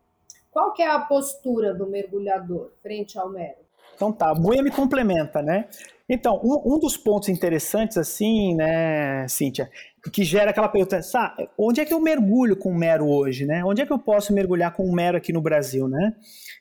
[0.50, 3.62] Qual que é a postura do mergulhador frente ao mero?
[3.94, 5.68] Então tá, a Buia me complementa, né?
[6.14, 9.70] Então, um, um, dos pontos interessantes, assim, né, Cíntia,
[10.12, 13.64] que gera aquela pergunta, sabe, onde é que eu mergulho com o mero hoje, né?
[13.64, 16.14] Onde é que eu posso mergulhar com o mero aqui no Brasil, né?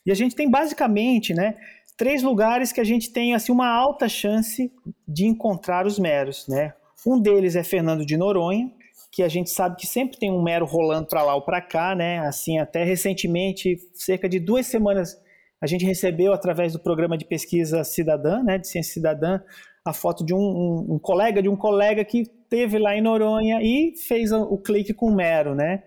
[0.05, 1.57] E a gente tem basicamente, né,
[1.97, 4.71] três lugares que a gente tem assim uma alta chance
[5.05, 6.73] de encontrar os meros, né?
[7.05, 8.71] Um deles é Fernando de Noronha,
[9.11, 11.93] que a gente sabe que sempre tem um mero rolando para lá ou para cá,
[11.93, 12.19] né?
[12.19, 15.20] Assim, até recentemente, cerca de duas semanas,
[15.61, 19.39] a gente recebeu através do programa de pesquisa cidadã, né, de ciência cidadã,
[19.85, 23.59] a foto de um, um, um, colega de um colega que teve lá em Noronha
[23.61, 25.83] e fez o clique com o Mero, né?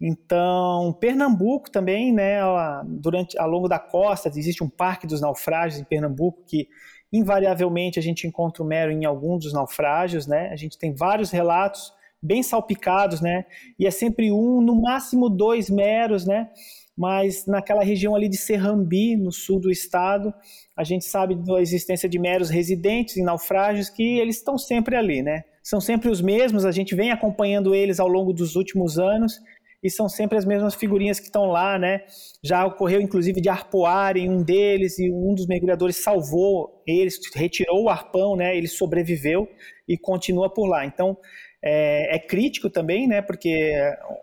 [0.00, 2.40] Então, Pernambuco também, né,
[2.86, 6.68] durante ao longo da costa existe um parque dos naufrágios em Pernambuco que
[7.12, 10.50] invariavelmente a gente encontra o Mero em algum dos naufrágios, né?
[10.52, 13.44] A gente tem vários relatos bem salpicados, né?
[13.78, 16.50] E é sempre um, no máximo dois meros, né?
[16.98, 20.34] Mas naquela região ali de Serrambi, no sul do estado,
[20.76, 25.22] a gente sabe da existência de meros residentes em naufrágios que eles estão sempre ali,
[25.22, 25.44] né?
[25.62, 29.38] São sempre os mesmos, a gente vem acompanhando eles ao longo dos últimos anos
[29.80, 32.00] e são sempre as mesmas figurinhas que estão lá, né?
[32.42, 37.88] Já ocorreu inclusive de arpoarem um deles e um dos mergulhadores salvou eles, retirou o
[37.88, 38.56] arpão, né?
[38.56, 39.48] Ele sobreviveu
[39.86, 40.84] e continua por lá.
[40.84, 41.16] Então
[41.62, 43.20] é, é, crítico também, né?
[43.20, 43.74] Porque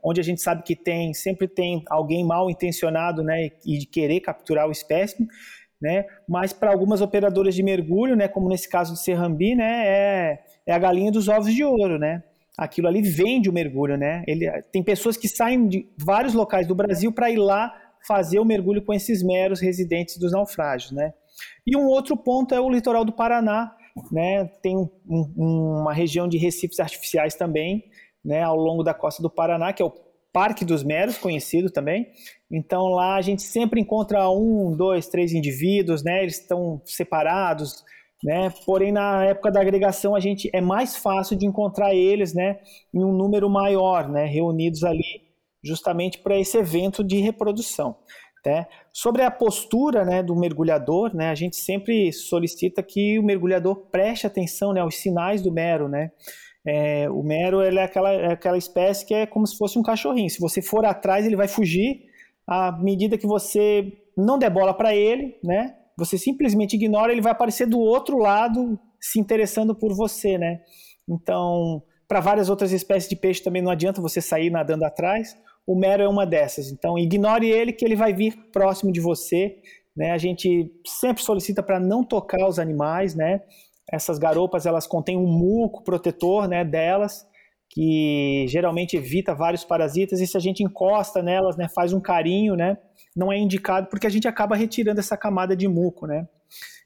[0.03, 3.51] onde a gente sabe que tem sempre tem alguém mal intencionado, né?
[3.65, 5.27] E de querer capturar o espécime,
[5.81, 6.05] né?
[6.27, 8.27] Mas para algumas operadoras de mergulho, né?
[8.27, 9.87] Como nesse caso de Serrambi, né?
[9.87, 12.23] É, é a galinha dos ovos de ouro, né?
[12.57, 14.23] aquilo ali vende o mergulho, né?
[14.25, 17.73] Ele, tem pessoas que saem de vários locais do Brasil para ir lá
[18.07, 21.13] fazer o mergulho com esses meros residentes dos naufrágios, né?
[21.65, 23.75] E um outro ponto é o litoral do Paraná,
[24.11, 24.45] né?
[24.61, 27.85] Tem um, um, uma região de recifes artificiais também,
[28.23, 28.43] né?
[28.43, 29.93] Ao longo da costa do Paraná, que é o
[30.33, 32.07] Parque dos Meros, conhecido também.
[32.51, 36.21] Então lá a gente sempre encontra um, dois, três indivíduos, né?
[36.23, 37.83] Eles estão separados,
[38.23, 38.51] né?
[38.65, 42.59] Porém, na época da agregação, a gente é mais fácil de encontrar eles né,
[42.93, 45.25] em um número maior, né, reunidos ali
[45.65, 47.97] justamente para esse evento de reprodução.
[48.45, 48.67] Né?
[48.93, 54.27] Sobre a postura né, do mergulhador, né, a gente sempre solicita que o mergulhador preste
[54.27, 55.89] atenção né, aos sinais do mero.
[55.89, 56.11] Né?
[56.65, 60.29] É, o mero é, aquela, é aquela espécie que é como se fosse um cachorrinho.
[60.29, 62.03] Se você for atrás, ele vai fugir.
[62.47, 67.31] À medida que você não der bola para ele, né, você simplesmente ignora, ele vai
[67.31, 70.61] aparecer do outro lado se interessando por você, né?
[71.07, 75.35] Então, para várias outras espécies de peixe também não adianta você sair nadando atrás.
[75.65, 76.71] O mero é uma dessas.
[76.71, 79.57] Então, ignore ele que ele vai vir próximo de você.
[79.95, 80.11] Né?
[80.11, 83.41] A gente sempre solicita para não tocar os animais, né?
[83.91, 87.25] Essas garopas elas contêm um muco protetor, né, delas,
[87.69, 90.19] que geralmente evita vários parasitas.
[90.19, 92.77] E se a gente encosta nelas, né, faz um carinho, né,
[93.15, 96.27] não é indicado porque a gente acaba retirando essa camada de muco, né?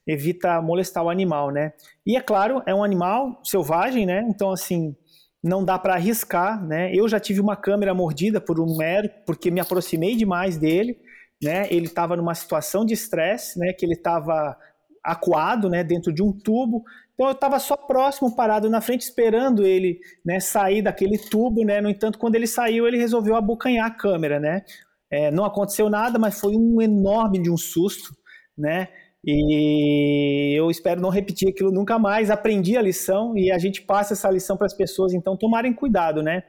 [0.06, 1.74] Evita molestar o animal, né?
[2.06, 4.26] E é claro, é um animal selvagem, né?
[4.30, 4.96] Então, assim,
[5.44, 6.94] não dá para arriscar, né?
[6.94, 10.98] Eu já tive uma câmera mordida por um mero porque me aproximei demais dele,
[11.42, 11.68] né?
[11.72, 13.72] Ele estava numa situação de estresse, né?
[13.74, 14.58] Que ele estava
[15.04, 15.84] acuado, né?
[15.84, 16.84] Dentro de um tubo.
[17.14, 21.82] Então eu estava só próximo, parado na frente, esperando ele né, sair daquele tubo, né?
[21.82, 24.64] No entanto, quando ele saiu, ele resolveu abocanhar a câmera, né?
[25.12, 28.16] É, não aconteceu nada, mas foi um enorme de um susto,
[28.58, 28.90] né?
[29.26, 32.30] E eu espero não repetir aquilo nunca mais.
[32.32, 35.14] Aprendi a lição e a gente passa essa lição para as pessoas.
[35.14, 36.44] Então, tomarem cuidado, né?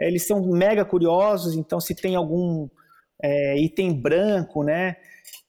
[0.00, 1.54] Eles são mega curiosos.
[1.54, 2.68] Então, se tem algum
[3.22, 4.96] é, item branco, né?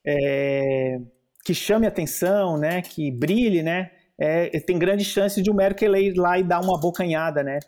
[0.05, 0.99] É,
[1.45, 2.82] que chame atenção, né?
[2.82, 3.91] Que brilhe, né?
[4.20, 7.59] É, tem grande chance de o Merkel ir lá e dar uma bocanhada, né?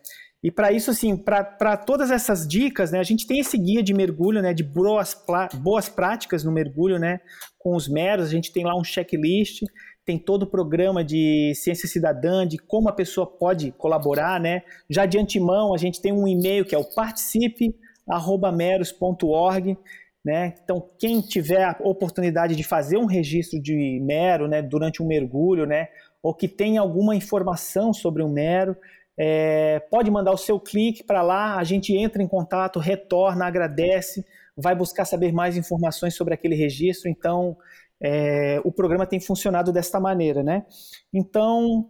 [0.42, 3.94] E para isso, assim, para todas essas dicas, né, a gente tem esse guia de
[3.94, 5.14] mergulho, né, de boas,
[5.56, 7.20] boas práticas no mergulho, né,
[7.58, 9.64] com os meros, a gente tem lá um checklist,
[10.06, 15.06] tem todo o programa de ciência cidadã, de como a pessoa pode colaborar, né, já
[15.06, 19.78] de antemão a gente tem um e-mail que é o participe@meros.org,
[20.24, 25.08] né, então quem tiver a oportunidade de fazer um registro de mero, né, durante um
[25.08, 25.90] mergulho, né,
[26.24, 28.78] ou que tenha alguma informação sobre o mero,
[29.22, 34.26] é, pode mandar o seu clique para lá, a gente entra em contato, retorna, agradece,
[34.56, 37.10] vai buscar saber mais informações sobre aquele registro.
[37.10, 37.58] Então,
[38.02, 40.66] é, o programa tem funcionado desta maneira, né?
[41.14, 41.90] Então,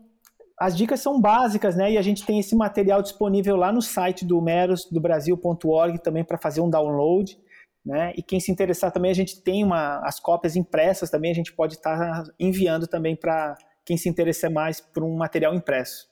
[0.59, 1.91] as dicas são básicas, né?
[1.91, 6.61] E a gente tem esse material disponível lá no site do merosdobrasil.org também para fazer
[6.61, 7.37] um download.
[7.85, 8.11] Né?
[8.17, 11.53] E quem se interessar também, a gente tem uma, as cópias impressas também, a gente
[11.53, 13.55] pode estar tá enviando também para
[13.85, 16.08] quem se interessar mais por um material impresso.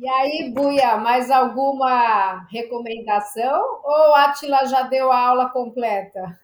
[0.00, 3.80] E aí, Buia, mais alguma recomendação?
[3.84, 6.40] Ou Atila já deu a aula completa?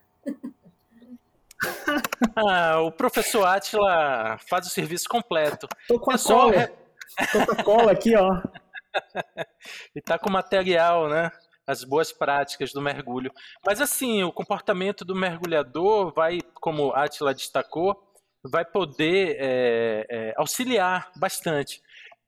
[2.36, 5.66] ah, o professor Atila faz o serviço completo.
[5.88, 6.52] Tô com a cola.
[6.52, 6.68] Re...
[7.32, 8.40] Tô com a cola aqui, ó.
[9.96, 11.32] e tá com material, né?
[11.66, 13.32] As boas práticas do mergulho.
[13.66, 18.00] Mas assim, o comportamento do mergulhador vai, como Atila destacou,
[18.44, 21.82] vai poder é, é, auxiliar bastante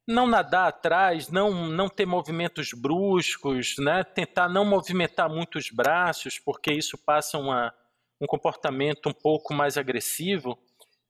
[0.06, 4.02] não nadar atrás, não, não ter movimentos bruscos, né?
[4.02, 7.72] tentar não movimentar muito os braços, porque isso passa uma,
[8.20, 10.58] um comportamento um pouco mais agressivo.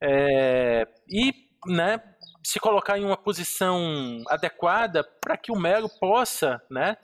[0.03, 1.33] É, e
[1.67, 2.03] né,
[2.45, 6.97] se colocar em uma posição adequada para que o mero possa, né,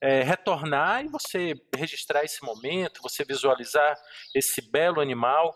[0.00, 3.96] é, retornar e você registrar esse momento, você visualizar
[4.34, 5.54] esse belo animal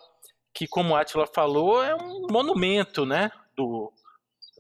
[0.53, 3.93] que, como Atila falou, é um monumento, né, do,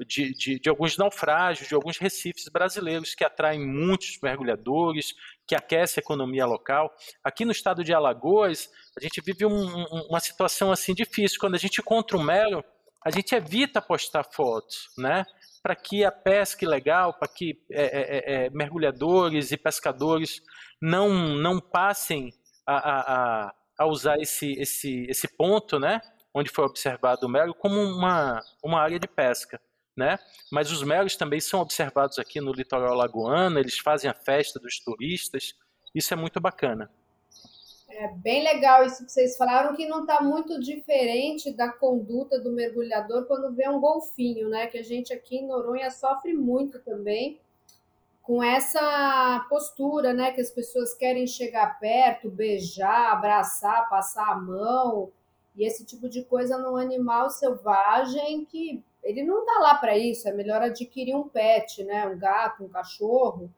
[0.07, 5.15] de, de, de, alguns naufrágios, de alguns recifes brasileiros que atraem muitos mergulhadores,
[5.47, 6.95] que aquece a economia local.
[7.23, 11.39] Aqui no estado de Alagoas, a gente vive um, um, uma situação assim difícil.
[11.39, 12.65] Quando a gente encontra o mero,
[13.05, 15.25] a gente evita postar fotos, né?
[15.63, 20.41] Para que a pesca ilegal, para que é, é, é, é, mergulhadores e pescadores
[20.81, 22.33] não, não passem
[22.67, 26.01] a, a, a usar esse, esse, esse ponto, né?
[26.33, 29.61] Onde foi observado o mero, como uma, uma área de pesca
[30.01, 30.19] né?
[30.51, 34.81] Mas os meros também são observados aqui no litoral lagoano, eles fazem a festa dos
[34.81, 35.55] turistas,
[35.95, 36.91] isso é muito bacana.
[37.91, 42.51] É bem legal isso que vocês falaram, que não está muito diferente da conduta do
[42.51, 44.69] mergulhador quando vê um golfinho, né?
[44.69, 47.39] Que a gente aqui em Noronha sofre muito também
[48.23, 50.33] com essa postura, né?
[50.33, 55.13] Que as pessoas querem chegar perto, beijar, abraçar, passar a mão,
[55.57, 60.29] e esse tipo de coisa num animal selvagem que ele não está lá para isso,
[60.29, 62.07] é melhor adquirir um pet, né?
[62.07, 63.51] Um gato, um cachorro.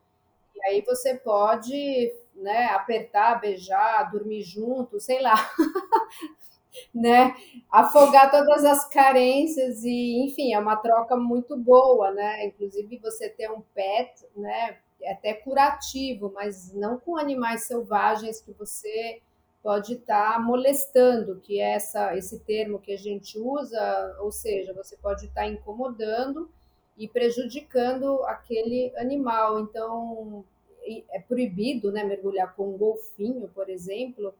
[0.55, 5.35] E aí você pode né, apertar, beijar, dormir junto, sei lá.
[6.95, 7.35] né?
[7.71, 12.47] Afogar todas as carências e, enfim, é uma troca muito boa, né?
[12.47, 14.79] Inclusive você ter um pet, né?
[15.01, 19.21] É até curativo, mas não com animais selvagens que você
[19.63, 24.75] pode estar tá molestando, que é essa, esse termo que a gente usa, ou seja,
[24.75, 26.51] você pode estar tá incomodando
[26.97, 29.61] e prejudicando aquele animal.
[29.61, 30.45] Então,
[31.11, 34.35] é proibido né, mergulhar com um golfinho, por exemplo,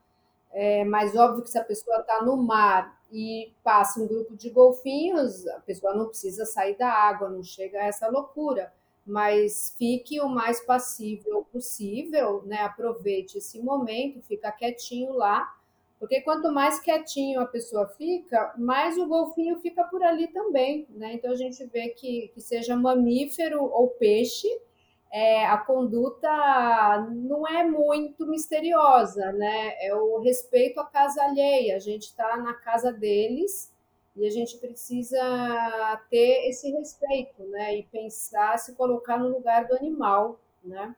[0.51, 4.51] é, mas óbvio que se a pessoa está no mar e passa um grupo de
[4.51, 8.73] golfinhos, a pessoa não precisa sair da água, não chega a essa loucura
[9.07, 12.59] mas fique o mais passível possível, né?
[12.63, 15.53] Aproveite esse momento, fica quietinho lá,
[15.99, 21.15] porque quanto mais quietinho a pessoa fica, mais o golfinho fica por ali também, né?
[21.15, 24.49] Então a gente vê que, que seja mamífero ou peixe,
[25.13, 26.29] é, a conduta
[27.11, 29.75] não é muito misteriosa, né?
[29.81, 31.77] É o respeito à casa alheia.
[31.77, 33.72] A gente está na casa deles
[34.15, 35.19] e a gente precisa
[36.11, 37.79] ter esse respeito, né?
[37.79, 40.95] E pensar, se colocar no lugar do animal, né?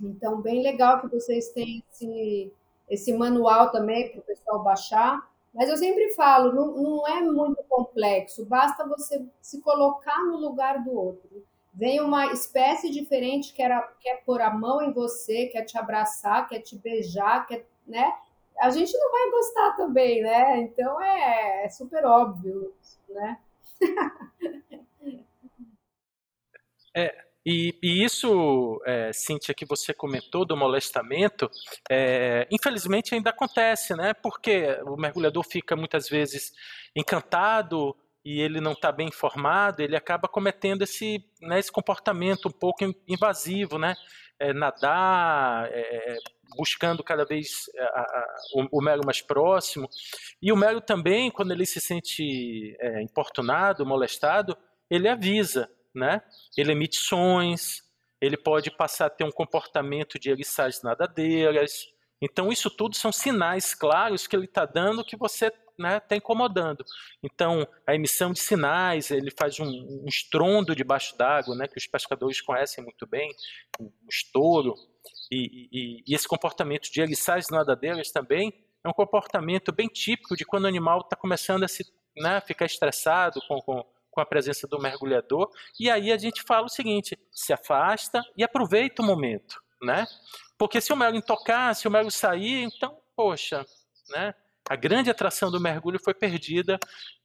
[0.00, 2.52] Então, bem legal que vocês têm esse,
[2.88, 5.26] esse manual também para o pessoal baixar.
[5.54, 10.84] Mas eu sempre falo, não, não é muito complexo, basta você se colocar no lugar
[10.84, 11.42] do outro.
[11.72, 13.70] Vem uma espécie diferente, quer,
[14.00, 18.14] quer pôr a mão em você, quer te abraçar, quer te beijar, quer, né?
[18.60, 20.58] A gente não vai gostar também, né?
[20.60, 22.74] Então é, é super óbvio,
[23.08, 23.38] né?
[26.94, 31.48] é, e, e, isso, é, Cíntia, que você comentou do molestamento,
[31.88, 34.12] é, infelizmente ainda acontece, né?
[34.14, 36.52] Porque o mergulhador fica muitas vezes
[36.94, 37.94] encantado
[38.24, 42.84] e ele não está bem informado, ele acaba cometendo esse, né, esse comportamento um pouco
[43.06, 43.94] invasivo, né?
[44.40, 46.18] É, nadar, é,
[46.56, 49.88] buscando cada vez a, a, o, o, mero mais próximo.
[50.40, 54.56] E o mero também, quando ele se sente é, importunado, molestado,
[54.90, 56.22] ele avisa, né?
[56.56, 57.82] Ele emite sons,
[58.20, 61.86] ele pode passar a ter um comportamento de eriçais nadadeiras.
[62.20, 66.16] Então, isso tudo são sinais claros que ele está dando que você está né, tá
[66.16, 66.84] incomodando.
[67.22, 71.86] Então, a emissão de sinais, ele faz um, um estrondo debaixo d'água, né, que os
[71.86, 73.30] pescadores conhecem muito bem,
[73.80, 74.74] um estouro.
[75.30, 78.52] E, e, e esse comportamento de eriçais nadadeiras também
[78.84, 81.84] é um comportamento bem típico de quando o animal está começando a se,
[82.16, 85.50] né, ficar estressado com, com, com, a presença do mergulhador.
[85.78, 89.60] E aí a gente fala o seguinte: se afasta e aproveita o momento.
[89.86, 90.06] Né?
[90.58, 93.64] Porque se o mero tocar, se o mero sair, então, poxa,
[94.10, 94.34] né?
[94.68, 96.78] a grande atração do mergulho foi perdida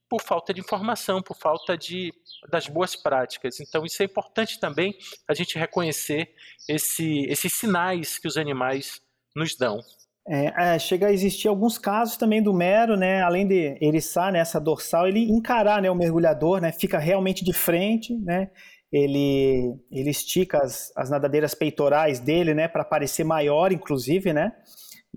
[0.08, 2.14] por falta de informação, por falta de,
[2.50, 3.62] das boas práticas.
[3.62, 4.94] Então, isso é importante também
[5.26, 6.34] a gente reconhecer
[6.68, 9.02] esse, esses sinais que os animais
[9.34, 9.80] nos dão.
[10.28, 14.60] É, é, chega a existir alguns casos também do mero, né, além de eriçar nessa
[14.60, 18.52] né, dorsal, ele encarar né, o mergulhador, né, fica realmente de frente, né,
[18.92, 24.52] ele, ele estica as, as nadadeiras peitorais dele, né, para parecer maior, inclusive, né,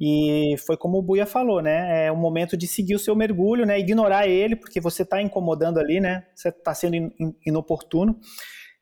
[0.00, 2.06] e foi como o Buia falou, né?
[2.06, 3.78] É o momento de seguir o seu mergulho, né?
[3.78, 6.26] Ignorar ele, porque você está incomodando ali, né?
[6.34, 7.12] Você está sendo in,
[7.46, 8.18] inoportuno.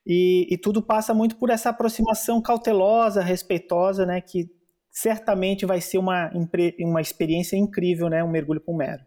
[0.05, 4.21] E, e, tudo passa muito por essa aproximação cautelosa, respeitosa, né?
[4.21, 4.49] Que
[4.91, 6.31] certamente vai ser uma,
[6.79, 8.23] uma experiência incrível, né?
[8.23, 9.03] Um mergulho com mero.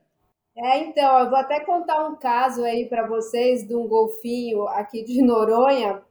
[0.57, 5.05] É, então, eu vou até contar um caso aí para vocês de um golfinho aqui
[5.05, 6.03] de Noronha,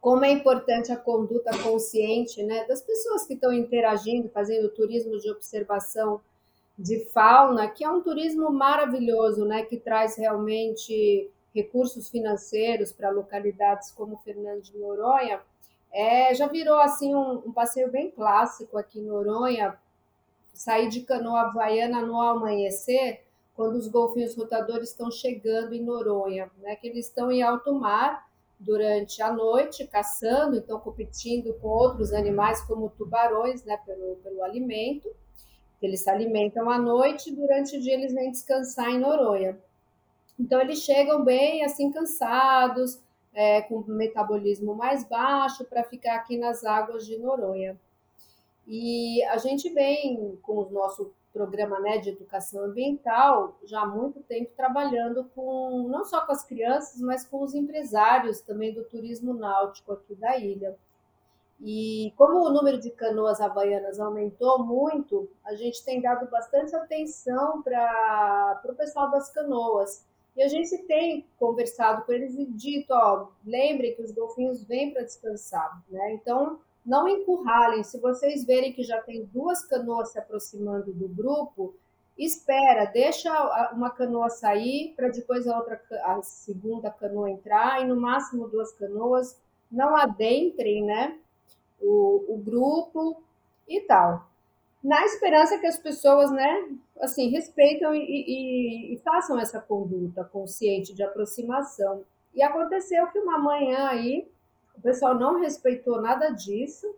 [0.00, 5.30] como é importante a conduta consciente, né, das pessoas que estão interagindo, fazendo turismo de
[5.30, 6.20] observação
[6.76, 13.92] de fauna, que é um turismo maravilhoso, né, que traz realmente recursos financeiros para localidades
[13.92, 15.40] como Fernando de Noronha.
[15.92, 19.78] É, já virou assim um, um passeio bem clássico aqui em Noronha,
[20.52, 23.22] sair de canoa havaiana no amanhecer,
[23.58, 26.76] quando os golfinhos rotadores estão chegando em Noronha, né?
[26.76, 32.62] Que eles estão em alto mar durante a noite caçando, então competindo com outros animais
[32.62, 33.76] como tubarões, né?
[33.84, 35.12] Pelo, pelo alimento.
[35.82, 39.58] Eles se alimentam à noite, durante o dia eles vêm descansar em Noronha.
[40.38, 43.00] Então eles chegam bem assim cansados,
[43.34, 47.76] é, com metabolismo mais baixo para ficar aqui nas águas de Noronha.
[48.68, 54.20] E a gente vem com o nosso programa né, de educação ambiental já há muito
[54.24, 59.32] tempo trabalhando com não só com as crianças, mas com os empresários também do turismo
[59.32, 60.76] náutico aqui da ilha.
[61.60, 67.62] E como o número de canoas havaianas aumentou muito, a gente tem dado bastante atenção
[67.62, 70.04] para o pessoal das canoas.
[70.36, 74.92] E a gente tem conversado com eles e dito, ó, lembrem que os golfinhos vêm
[74.92, 76.14] para descansar, né?
[76.14, 77.84] Então, não encurralem.
[77.84, 81.74] Se vocês verem que já tem duas canoas se aproximando do grupo,
[82.16, 83.30] espera, deixa
[83.72, 88.72] uma canoa sair para depois a outra a segunda canoa entrar e no máximo duas
[88.72, 89.38] canoas
[89.70, 91.18] não adentrem, né,
[91.78, 93.22] o, o grupo
[93.68, 94.26] e tal.
[94.82, 96.68] Na esperança que as pessoas, né,
[97.00, 102.02] assim, respeitam e, e, e façam essa conduta consciente de aproximação.
[102.34, 104.26] E aconteceu que uma manhã aí
[104.78, 106.94] o pessoal não respeitou nada disso.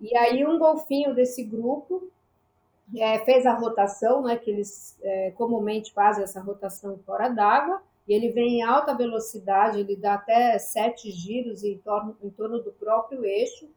[0.00, 2.08] E aí um golfinho desse grupo
[2.96, 8.14] é, fez a rotação, né, que eles é, comumente fazem essa rotação fora d'água, e
[8.14, 12.72] ele vem em alta velocidade, ele dá até sete giros em torno, em torno do
[12.72, 13.68] próprio eixo.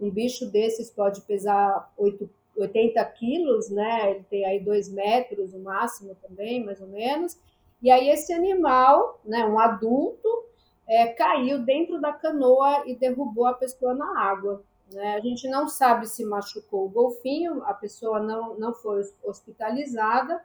[0.00, 4.10] Um bicho desses pode pesar 8, 80 quilos, né?
[4.10, 7.38] Ele tem aí dois metros, o máximo também, mais ou menos.
[7.80, 10.45] E aí esse animal, né, um adulto,
[10.88, 14.62] é, caiu dentro da canoa e derrubou a pessoa na água.
[14.92, 15.16] Né?
[15.16, 20.42] A gente não sabe se machucou o golfinho, a pessoa não, não foi hospitalizada,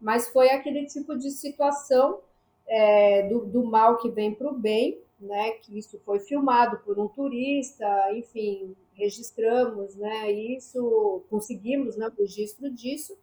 [0.00, 2.20] mas foi aquele tipo de situação
[2.66, 5.52] é, do, do, mal que vem para o bem, né?
[5.52, 10.30] que isso foi filmado por um turista, enfim, registramos né?
[10.30, 13.16] isso, conseguimos né, o registro disso,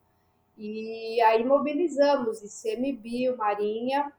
[0.57, 4.11] e aí mobilizamos ICMBio, Marinha,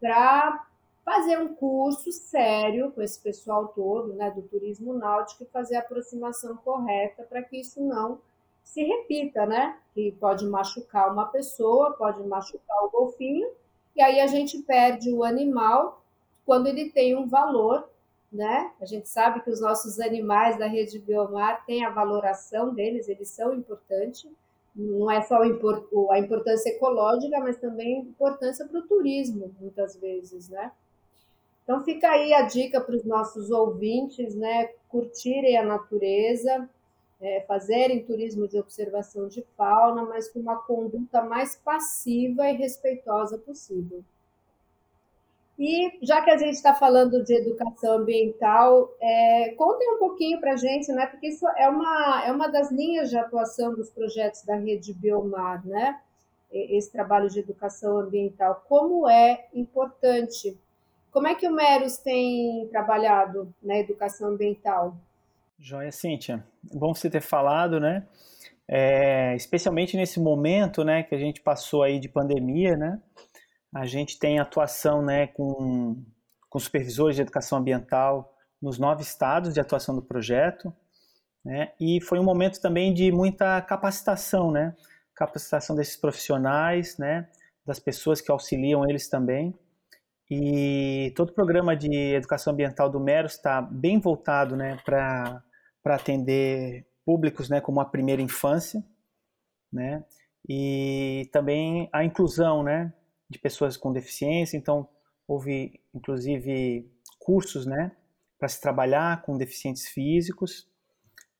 [0.00, 0.67] para
[1.08, 5.80] fazer um curso sério com esse pessoal todo, né, do turismo náutico e fazer a
[5.80, 8.20] aproximação correta para que isso não
[8.62, 9.78] se repita, né?
[9.94, 13.48] Que pode machucar uma pessoa, pode machucar o golfinho,
[13.96, 16.04] e aí a gente perde o animal
[16.44, 17.88] quando ele tem um valor,
[18.30, 18.70] né?
[18.78, 23.30] A gente sabe que os nossos animais da rede Biomar têm a valoração deles, eles
[23.30, 24.30] são importantes.
[24.76, 30.70] Não é só a importância ecológica, mas também importância para o turismo, muitas vezes, né?
[31.68, 34.70] Então fica aí a dica para os nossos ouvintes, né?
[34.88, 36.66] Curtirem a natureza,
[37.20, 43.36] é, fazerem turismo de observação de fauna, mas com uma conduta mais passiva e respeitosa
[43.36, 44.02] possível.
[45.58, 50.54] E já que a gente está falando de educação ambiental, é, contem um pouquinho para
[50.54, 51.04] a gente, né?
[51.04, 55.66] Porque isso é uma, é uma das linhas de atuação dos projetos da Rede Biomar,
[55.66, 56.00] né?
[56.50, 58.64] Esse trabalho de educação ambiental.
[58.66, 60.56] Como é importante
[61.18, 64.96] como é que o Meros tem trabalhado na educação ambiental?
[65.58, 66.46] Joia, Cíntia.
[66.72, 68.06] Bom você ter falado, né?
[68.68, 73.02] É, especialmente nesse momento, né, que a gente passou aí de pandemia, né?
[73.74, 76.00] A gente tem atuação, né, com,
[76.48, 80.72] com supervisores de educação ambiental nos nove estados de atuação do projeto,
[81.44, 81.72] né?
[81.80, 84.72] E foi um momento também de muita capacitação, né?
[85.16, 87.28] Capacitação desses profissionais, né?
[87.66, 89.52] Das pessoas que auxiliam eles também.
[90.30, 95.42] E todo o programa de educação ambiental do Meros está bem voltado né, para
[95.86, 98.84] atender públicos né, como a primeira infância,
[99.72, 100.04] né,
[100.46, 102.92] e também a inclusão né,
[103.28, 104.56] de pessoas com deficiência.
[104.56, 104.88] Então,
[105.26, 107.92] houve inclusive cursos né,
[108.38, 110.68] para se trabalhar com deficientes físicos.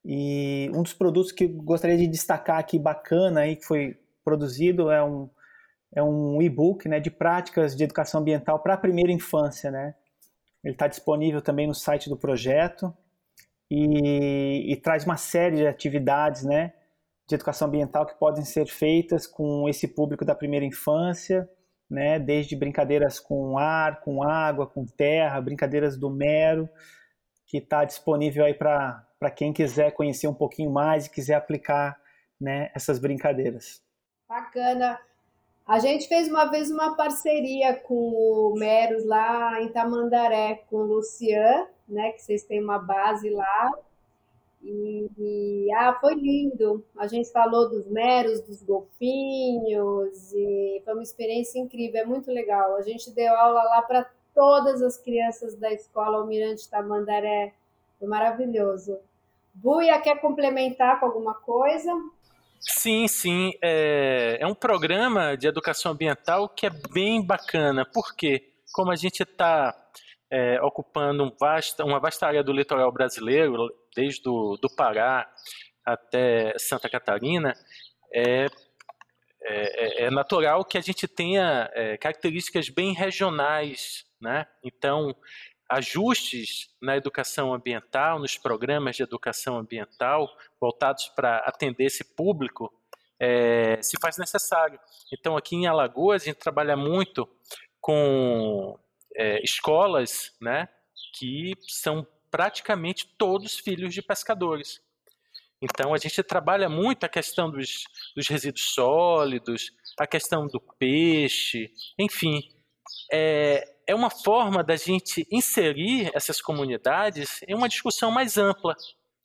[0.04, 4.90] E um dos produtos que eu gostaria de destacar aqui, bacana, aí, que foi produzido,
[4.90, 5.28] é um,
[5.94, 9.70] é um e-book né, de práticas de educação ambiental para a primeira infância.
[9.70, 9.94] Né?
[10.62, 12.94] Ele está disponível também no site do projeto
[13.70, 16.72] e, e, traz uma série de atividades né,
[17.28, 21.48] de educação ambiental que podem ser feitas com esse público da primeira infância
[21.90, 22.18] né?
[22.18, 26.68] Desde brincadeiras com ar, com água, com terra, brincadeiras do mero,
[27.46, 31.98] que está disponível aí para quem quiser conhecer um pouquinho mais e quiser aplicar
[32.40, 33.82] né, essas brincadeiras.
[34.28, 35.00] Bacana.
[35.68, 40.82] A gente fez uma vez uma parceria com o Meros lá em Tamandaré, com o
[40.82, 42.10] Lucian, né?
[42.12, 43.70] Que vocês têm uma base lá.
[44.62, 46.82] E, e, ah, foi lindo.
[46.96, 52.74] A gente falou dos meros, dos golfinhos, e foi uma experiência incrível, é muito legal.
[52.76, 57.52] A gente deu aula lá para todas as crianças da escola Almirante Tamandaré.
[57.98, 58.98] Foi maravilhoso.
[59.52, 61.92] Buia, quer complementar com alguma coisa?
[62.60, 63.52] Sim, sim.
[63.62, 69.22] É, é um programa de educação ambiental que é bem bacana, porque como a gente
[69.22, 69.74] está
[70.30, 75.28] é, ocupando um vasta, uma vasta área do litoral brasileiro, desde do, do Pará
[75.84, 77.54] até Santa Catarina,
[78.12, 78.46] é,
[79.42, 84.46] é, é natural que a gente tenha é, características bem regionais, né?
[84.62, 85.14] Então,
[85.68, 90.28] ajustes na educação ambiental, nos programas de educação ambiental
[90.60, 92.72] voltados para atender esse público,
[93.20, 94.78] é, se faz necessário.
[95.12, 97.28] Então, aqui em Alagoas, a gente trabalha muito
[97.80, 98.78] com
[99.14, 100.68] é, escolas né,
[101.18, 104.80] que são praticamente todos filhos de pescadores.
[105.60, 111.72] Então, a gente trabalha muito a questão dos, dos resíduos sólidos, a questão do peixe,
[111.98, 112.40] enfim.
[113.12, 118.76] É, é uma forma da gente inserir essas comunidades em uma discussão mais ampla,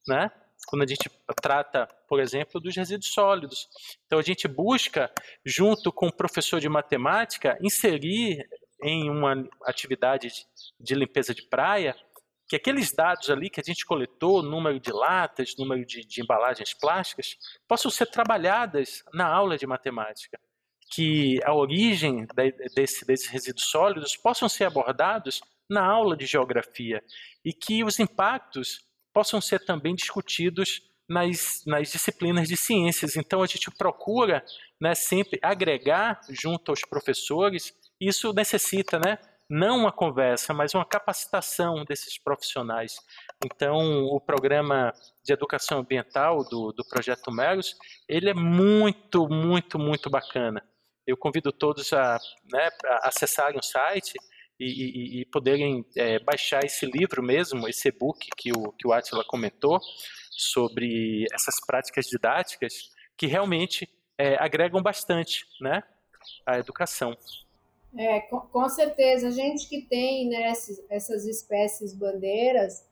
[0.07, 0.31] né?
[0.65, 1.11] Quando a gente
[1.41, 3.67] trata, por exemplo, dos resíduos sólidos.
[4.05, 5.11] Então, a gente busca,
[5.45, 8.47] junto com o professor de matemática, inserir
[8.81, 10.29] em uma atividade
[10.79, 11.93] de limpeza de praia
[12.47, 16.73] que aqueles dados ali que a gente coletou, número de latas, número de, de embalagens
[16.73, 17.35] plásticas,
[17.67, 20.39] possam ser trabalhadas na aula de matemática
[20.93, 22.27] que a origem
[22.75, 27.03] desse, desses resíduos sólidos possam ser abordados na aula de geografia
[27.43, 33.15] e que os impactos possam ser também discutidos nas, nas disciplinas de ciências.
[33.15, 34.45] Então, a gente procura
[34.79, 39.17] né, sempre agregar junto aos professores, isso necessita né,
[39.49, 42.95] não uma conversa, mas uma capacitação desses profissionais.
[43.43, 47.75] Então, o programa de educação ambiental do, do Projeto Meros,
[48.07, 50.63] ele é muito, muito, muito bacana
[51.05, 52.17] eu convido todos a,
[52.51, 52.69] né,
[53.03, 54.13] acessarem o site
[54.59, 58.93] e, e, e poderem é, baixar esse livro mesmo, esse e-book que o, que o
[58.93, 59.79] Atila comentou,
[60.31, 62.73] sobre essas práticas didáticas
[63.15, 63.87] que realmente
[64.17, 65.83] é, agregam bastante né,
[66.45, 67.15] à educação.
[67.95, 69.27] É, com, com, certeza.
[69.27, 70.51] A gente que tem né,
[70.89, 72.83] essas espécies bandeiras,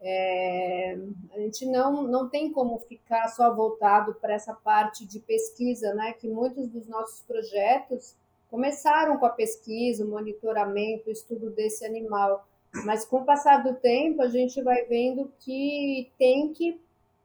[0.00, 0.96] é,
[1.34, 6.12] a gente não, não tem como ficar só voltado para essa parte de pesquisa, né?
[6.12, 8.14] Que muitos dos nossos projetos
[8.50, 12.46] começaram com a pesquisa, o monitoramento, o estudo desse animal.
[12.84, 16.80] Mas com o passar do tempo, a gente vai vendo que tem que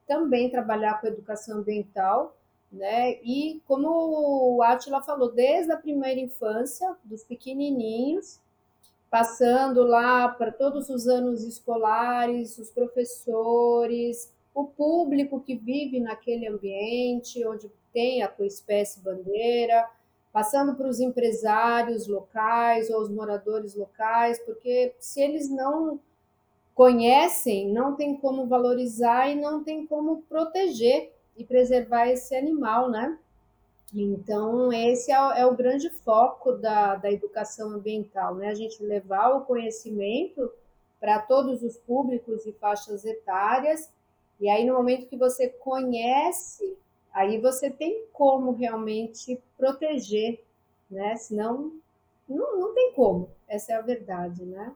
[0.06, 2.36] também trabalhar com educação ambiental,
[2.72, 3.12] né?
[3.22, 8.40] E como o Atila falou, desde a primeira infância, dos pequenininhos,
[9.14, 17.46] passando lá para todos os anos escolares, os professores, o público que vive naquele ambiente
[17.46, 19.88] onde tem a tua espécie bandeira,
[20.32, 26.00] passando para os empresários locais ou os moradores locais, porque se eles não
[26.74, 33.16] conhecem, não tem como valorizar e não tem como proteger e preservar esse animal, né?
[33.94, 38.48] Então, esse é o, é o grande foco da, da educação ambiental, né?
[38.48, 40.50] A gente levar o conhecimento
[40.98, 43.92] para todos os públicos e faixas etárias,
[44.40, 46.76] e aí no momento que você conhece,
[47.12, 50.42] aí você tem como realmente proteger,
[50.90, 51.14] né?
[51.14, 51.72] Senão,
[52.28, 54.74] não, não tem como, essa é a verdade, né?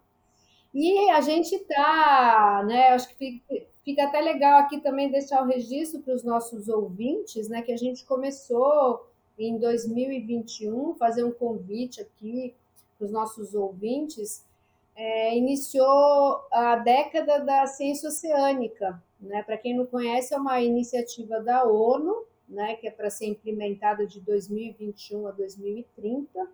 [0.72, 2.90] E a gente tá, né?
[2.90, 3.42] Acho que
[3.84, 7.62] fica até legal aqui também deixar o registro para os nossos ouvintes, né?
[7.62, 9.07] Que a gente começou
[9.46, 12.54] em 2021, fazer um convite aqui
[12.96, 14.44] para os nossos ouvintes,
[14.96, 19.00] é, iniciou a década da ciência oceânica.
[19.20, 19.42] Né?
[19.44, 24.06] Para quem não conhece, é uma iniciativa da ONU, né, que é para ser implementada
[24.06, 26.48] de 2021 a 2030,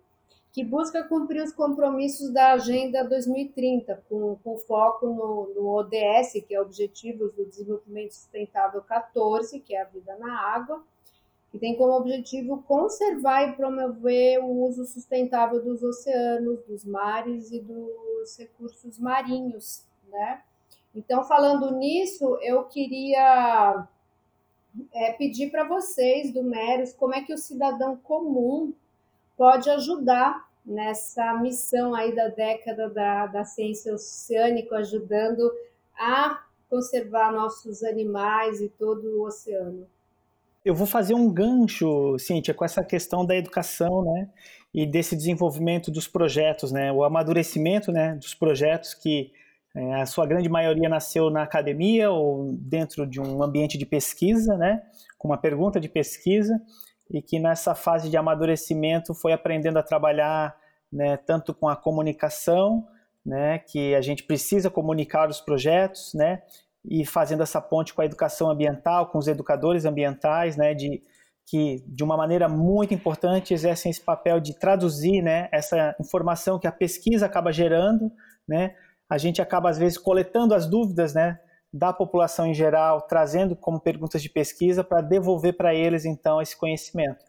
[0.51, 6.55] que busca cumprir os compromissos da Agenda 2030, com, com foco no, no ODS, que
[6.55, 10.81] é Objetivos do Desenvolvimento Sustentável 14, que é a vida na água,
[11.55, 17.61] que tem como objetivo conservar e promover o uso sustentável dos oceanos, dos mares e
[17.61, 20.41] dos recursos marinhos, né?
[20.93, 23.87] Então, falando nisso, eu queria
[24.93, 28.73] é, pedir para vocês, do Meros, como é que o cidadão comum
[29.37, 35.53] pode ajudar nessa missão aí da década da, da ciência oceânica, ajudando
[35.97, 39.87] a conservar nossos animais e todo o oceano.
[40.65, 44.27] Eu vou fazer um gancho, Cíntia, com essa questão da educação, né,
[44.73, 49.31] e desse desenvolvimento dos projetos, né, o amadurecimento, né, dos projetos que
[49.75, 54.57] é, a sua grande maioria nasceu na academia ou dentro de um ambiente de pesquisa,
[54.57, 54.81] né,
[55.19, 56.59] com uma pergunta de pesquisa,
[57.11, 60.57] e que nessa fase de amadurecimento foi aprendendo a trabalhar
[60.91, 62.87] né, tanto com a comunicação,
[63.23, 66.41] né, que a gente precisa comunicar os projetos, né,
[66.87, 71.01] e fazendo essa ponte com a educação ambiental, com os educadores ambientais, né, de
[71.45, 76.67] que de uma maneira muito importante exercem esse papel de traduzir, né, essa informação que
[76.67, 78.11] a pesquisa acaba gerando,
[78.47, 78.75] né,
[79.09, 81.39] a gente acaba às vezes coletando as dúvidas, né,
[81.71, 86.57] da população em geral, trazendo como perguntas de pesquisa para devolver para eles então esse
[86.57, 87.23] conhecimento.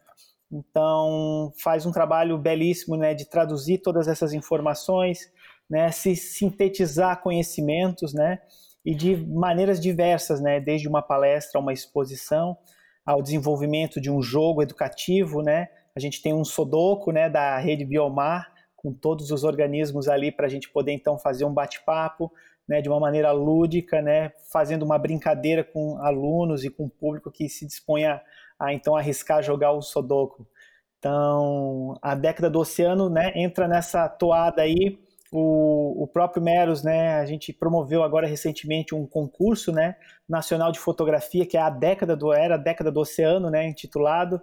[0.51, 5.31] Então faz um trabalho belíssimo, né, de traduzir todas essas informações,
[5.69, 8.39] né, se sintetizar conhecimentos, né,
[8.85, 12.57] e de maneiras diversas, né, desde uma palestra, uma exposição,
[13.05, 15.67] ao desenvolvimento de um jogo educativo, né.
[15.95, 20.45] A gente tem um Sodoco, né, da rede Biomar, com todos os organismos ali para
[20.45, 22.31] a gente poder então fazer um bate-papo,
[22.67, 27.31] né, de uma maneira lúdica, né, fazendo uma brincadeira com alunos e com o público
[27.31, 28.21] que se dispõe a,
[28.59, 30.47] a então arriscar jogar o Sodoco.
[30.99, 34.99] Então, a década do oceano, né, entra nessa toada aí
[35.31, 39.95] o, o próprio Meros, né, a gente promoveu agora recentemente um concurso, né,
[40.27, 44.41] nacional de fotografia que é a década do era a década do oceano, né, intitulado,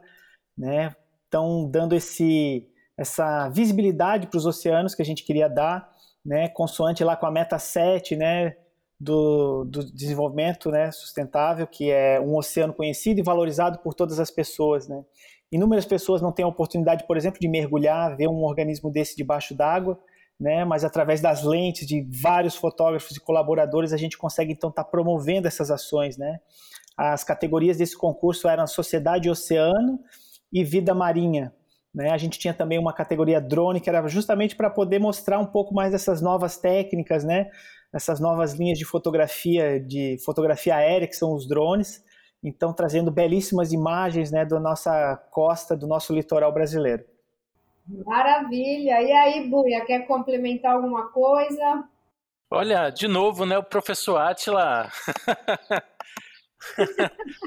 [0.56, 0.94] né,
[1.28, 5.92] então dando esse essa visibilidade para os oceanos que a gente queria dar,
[6.24, 8.56] né, consoante lá com a meta 7, né,
[9.00, 14.30] do, do desenvolvimento, né, sustentável, que é um oceano conhecido e valorizado por todas as
[14.30, 15.04] pessoas, né.
[15.50, 19.54] Inúmeras pessoas não têm a oportunidade, por exemplo, de mergulhar, ver um organismo desse debaixo
[19.54, 19.98] d'água,
[20.38, 20.64] né?
[20.64, 24.90] Mas através das lentes de vários fotógrafos e colaboradores a gente consegue então estar tá
[24.90, 26.40] promovendo essas ações, né?
[26.96, 29.98] As categorias desse concurso eram Sociedade Oceano
[30.52, 31.52] e Vida Marinha.
[31.92, 32.10] Né?
[32.10, 35.74] A gente tinha também uma categoria drone que era justamente para poder mostrar um pouco
[35.74, 37.50] mais dessas novas técnicas, né?
[37.92, 42.02] Essas novas linhas de fotografia, de fotografia aérea que são os drones.
[42.42, 47.04] Então trazendo belíssimas imagens, né, da nossa costa, do nosso litoral brasileiro.
[47.86, 49.02] Maravilha.
[49.02, 51.84] E aí, Buia, quer complementar alguma coisa?
[52.50, 54.90] Olha, de novo, né, o professor Atila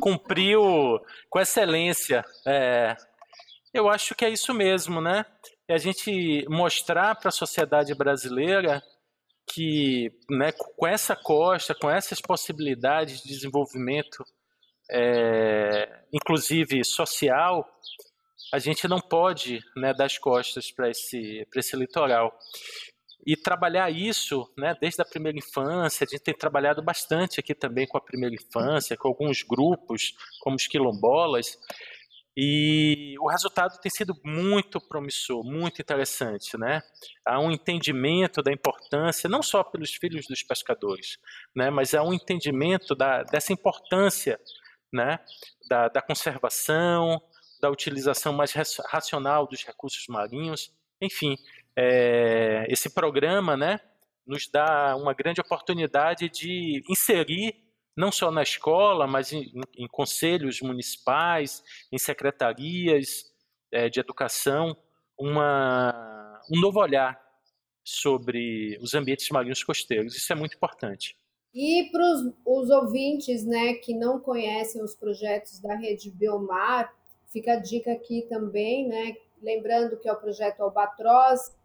[0.01, 2.23] cumpriu com excelência.
[2.45, 2.95] É,
[3.73, 5.25] eu acho que é isso mesmo, né?
[5.67, 8.81] É a gente mostrar para a sociedade brasileira
[9.49, 14.23] que, né, com essa costa, com essas possibilidades de desenvolvimento,
[14.91, 17.65] é, inclusive social,
[18.53, 22.37] a gente não pode né, dar as costas para esse, esse litoral.
[23.25, 27.85] E trabalhar isso né, desde a primeira infância, a gente tem trabalhado bastante aqui também
[27.85, 31.57] com a primeira infância, com alguns grupos, como os quilombolas,
[32.39, 36.83] e o resultado tem sido muito promissor, muito interessante, né?
[37.25, 41.17] Há um entendimento da importância, não só pelos filhos dos pescadores,
[41.55, 41.71] né?
[41.71, 44.39] Mas há um entendimento da, dessa importância,
[44.93, 45.19] né?
[45.67, 47.19] Da, da conservação,
[47.61, 50.71] da utilização mais racional dos recursos marinhos.
[51.01, 51.35] Enfim,
[51.75, 53.79] é, esse programa né,
[54.25, 57.55] nos dá uma grande oportunidade de inserir,
[57.95, 63.25] não só na escola, mas em, em conselhos municipais, em secretarias
[63.71, 64.75] é, de educação,
[65.19, 67.19] uma, um novo olhar
[67.83, 70.15] sobre os ambientes marinhos costeiros.
[70.15, 71.15] Isso é muito importante.
[71.53, 72.03] E para
[72.45, 76.93] os ouvintes né, que não conhecem os projetos da Rede Biomar,
[77.27, 79.15] Fica a dica aqui também, né?
[79.41, 81.55] Lembrando que é o projeto Albatroz,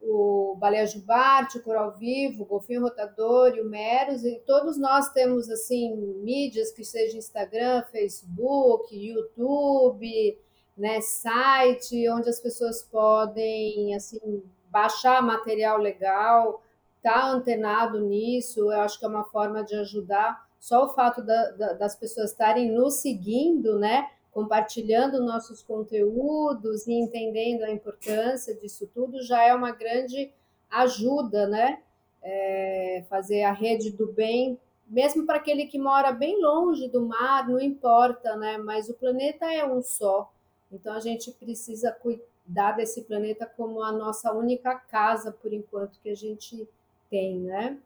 [0.00, 5.10] o Baleia Jubarte, o Coral Vivo, o Golfinho Rotador e o Meros, e todos nós
[5.10, 10.38] temos assim mídias que seja Instagram, Facebook, YouTube,
[10.76, 16.62] né, site, onde as pessoas podem assim baixar material legal,
[17.02, 20.46] tá antenado nisso, eu acho que é uma forma de ajudar.
[20.60, 24.08] Só o fato da, da, das pessoas estarem nos seguindo, né?
[24.38, 30.30] Compartilhando nossos conteúdos e entendendo a importância disso tudo já é uma grande
[30.70, 31.82] ajuda, né?
[32.22, 37.48] É, fazer a rede do bem, mesmo para aquele que mora bem longe do mar,
[37.48, 38.58] não importa, né?
[38.58, 40.32] Mas o planeta é um só,
[40.70, 46.10] então a gente precisa cuidar desse planeta como a nossa única casa, por enquanto, que
[46.10, 46.68] a gente
[47.10, 47.76] tem, né?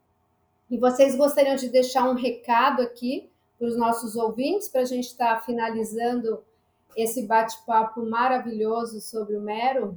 [0.70, 3.31] E vocês gostariam de deixar um recado aqui
[3.62, 6.42] para os nossos ouvintes, para a gente estar tá finalizando
[6.96, 9.96] esse bate-papo maravilhoso sobre o Mero?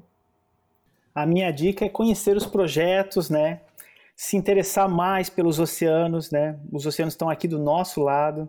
[1.16, 3.62] a minha dica é conhecer os projetos, né?
[4.16, 6.60] Se interessar mais pelos oceanos, né?
[6.72, 8.48] Os oceanos estão aqui do nosso lado,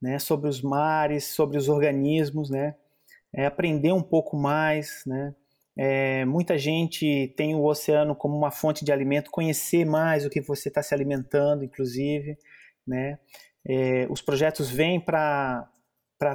[0.00, 0.18] né?
[0.18, 2.76] Sobre os mares, sobre os organismos, né?
[3.34, 5.34] É aprender um pouco mais, né?
[5.76, 10.40] É, muita gente tem o oceano como uma fonte de alimento, conhecer mais o que
[10.40, 12.38] você está se alimentando, inclusive,
[12.86, 13.18] né?
[13.68, 15.68] É, os projetos vêm para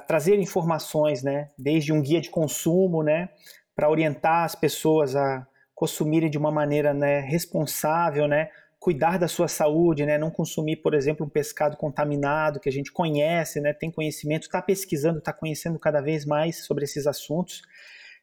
[0.05, 1.49] trazer informações, né?
[1.57, 3.29] Desde um guia de consumo, né?
[3.75, 8.49] Para orientar as pessoas a consumirem de uma maneira né, responsável, né?
[8.79, 10.17] Cuidar da sua saúde, né?
[10.17, 13.73] Não consumir, por exemplo, um pescado contaminado que a gente conhece, né?
[13.73, 17.61] Tem conhecimento, está pesquisando, está conhecendo cada vez mais sobre esses assuntos,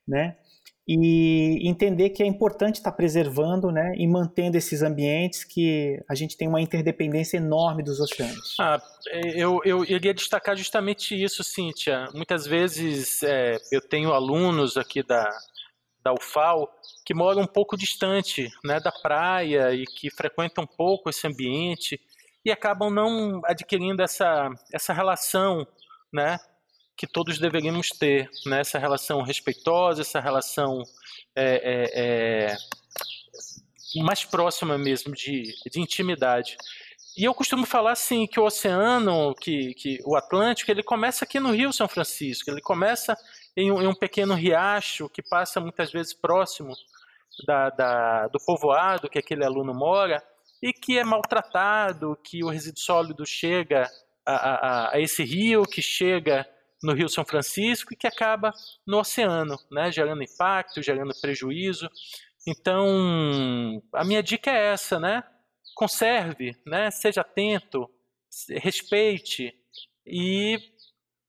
[0.06, 0.36] né?
[0.88, 6.34] E entender que é importante estar preservando né, e mantendo esses ambientes que a gente
[6.34, 8.56] tem uma interdependência enorme dos oceanos.
[8.58, 8.80] Ah,
[9.34, 12.06] eu, eu iria destacar justamente isso, Cíntia.
[12.14, 15.28] Muitas vezes é, eu tenho alunos aqui da,
[16.02, 16.72] da UFAL
[17.04, 22.00] que moram um pouco distante né, da praia e que frequentam um pouco esse ambiente
[22.42, 25.66] e acabam não adquirindo essa, essa relação
[26.10, 26.38] né,
[26.98, 28.60] que todos deveríamos ter, né?
[28.60, 30.82] essa relação respeitosa, essa relação
[31.34, 32.52] é, é,
[33.94, 36.56] é, mais próxima mesmo de, de intimidade.
[37.16, 41.38] E eu costumo falar assim que o oceano, que, que o Atlântico, ele começa aqui
[41.38, 43.16] no Rio São Francisco, ele começa
[43.56, 46.74] em um, em um pequeno riacho que passa muitas vezes próximo
[47.46, 50.20] da, da, do povoado que aquele aluno mora
[50.60, 53.88] e que é maltratado, que o resíduo sólido chega
[54.26, 56.44] a, a, a esse rio, que chega
[56.82, 58.52] no Rio São Francisco e que acaba
[58.86, 61.90] no oceano, né, gerando impacto, gerando prejuízo.
[62.46, 65.22] Então, a minha dica é essa, né?
[65.74, 66.90] Conserve, né?
[66.90, 67.88] Seja atento,
[68.62, 69.54] respeite
[70.06, 70.58] e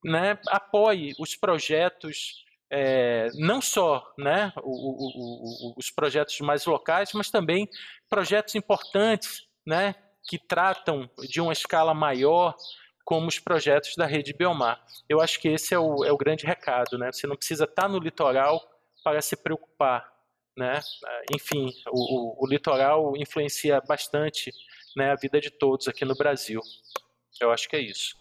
[0.03, 7.11] né, apoie os projetos, é, não só né, o, o, o, os projetos mais locais,
[7.13, 7.67] mas também
[8.07, 9.95] projetos importantes né,
[10.27, 12.55] que tratam de uma escala maior
[13.09, 14.79] como os projetos da rede Biomar.
[15.09, 17.11] Eu acho que esse é o, é o grande recado, né?
[17.11, 18.61] Você não precisa estar no litoral
[19.03, 20.13] para se preocupar,
[20.55, 20.79] né?
[21.35, 24.51] Enfim, o, o, o litoral influencia bastante
[24.95, 26.61] né, a vida de todos aqui no Brasil.
[27.41, 28.15] Eu acho que é isso.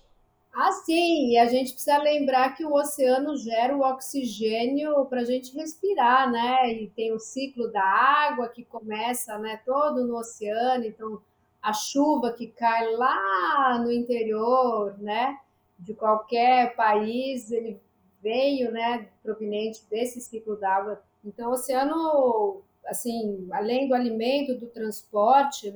[0.54, 5.24] Ah, sim, e a gente precisa lembrar que o oceano gera o oxigênio para a
[5.24, 6.72] gente respirar, né?
[6.72, 11.20] E tem o ciclo da água que começa, né, todo no oceano, então
[11.68, 15.38] a chuva que cai lá no interior, né,
[15.78, 17.80] de qualquer país, ele
[18.22, 21.02] veio, né, proveniente desse ciclo d'água.
[21.24, 25.74] Então, o oceano, assim, além do alimento, do transporte,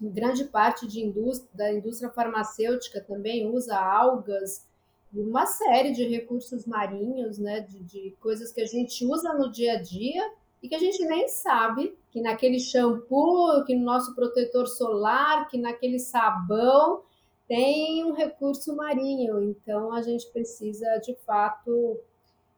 [0.00, 4.64] grande parte indústria, da indústria farmacêutica também usa algas
[5.12, 9.50] e uma série de recursos marinhos, né, de, de coisas que a gente usa no
[9.50, 10.32] dia a dia
[10.62, 15.58] e que a gente nem sabe que naquele shampoo, que no nosso protetor solar, que
[15.58, 17.02] naquele sabão
[17.46, 19.42] tem um recurso marinho.
[19.42, 21.98] Então a gente precisa de fato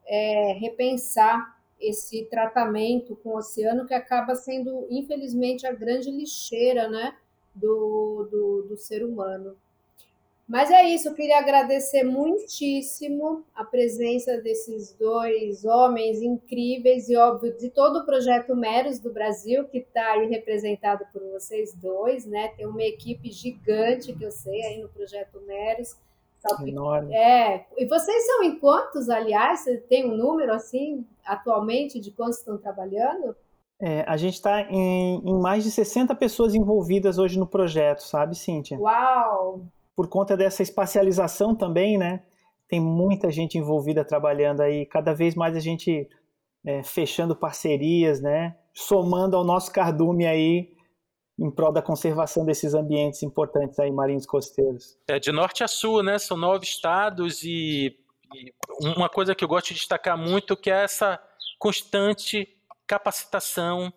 [0.07, 7.17] é, repensar esse tratamento com o oceano que acaba sendo, infelizmente, a grande lixeira né,
[7.55, 9.57] do, do, do ser humano.
[10.53, 17.57] Mas é isso, eu queria agradecer muitíssimo a presença desses dois homens incríveis e, óbvio,
[17.57, 22.49] de todo o projeto Meros do Brasil, que está aí representado por vocês dois, né?
[22.49, 25.97] Tem uma equipe gigante que eu sei aí no projeto Meros.
[26.67, 27.15] Enorme.
[27.15, 29.61] É, e vocês são em quantos, aliás?
[29.61, 33.35] Você tem um número assim, atualmente, de quantos estão trabalhando?
[33.81, 38.35] É, a gente está em, em mais de 60 pessoas envolvidas hoje no projeto, sabe,
[38.35, 38.79] Cíntia?
[38.79, 39.63] Uau!
[39.95, 42.23] Por conta dessa espacialização também, né?
[42.69, 46.09] Tem muita gente envolvida trabalhando aí, cada vez mais a gente
[46.65, 48.57] é, fechando parcerias, né?
[48.75, 50.73] Somando ao nosso cardume aí
[51.39, 54.97] em prol da conservação desses ambientes importantes aí marinhos costeiros.
[55.09, 56.19] É de norte a sul, né?
[56.19, 57.97] São nove estados e,
[58.35, 61.21] e uma coisa que eu gosto de destacar muito que é essa
[61.59, 62.49] constante
[62.87, 63.93] capacitação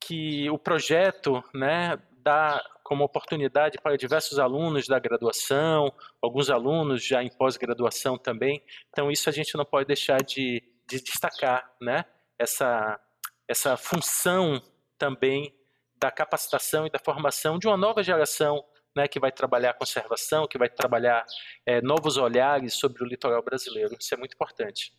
[0.00, 5.92] que o projeto, né, dá como oportunidade para diversos alunos da graduação,
[6.22, 8.64] alguns alunos já em pós-graduação também.
[8.88, 12.06] Então, isso a gente não pode deixar de, de destacar, né?
[12.38, 12.98] Essa,
[13.46, 14.62] essa função
[14.96, 15.54] também
[15.98, 18.64] da capacitação e da formação de uma nova geração
[18.96, 21.26] né, que vai trabalhar conservação, que vai trabalhar
[21.66, 23.94] é, novos olhares sobre o litoral brasileiro.
[24.00, 24.96] Isso é muito importante.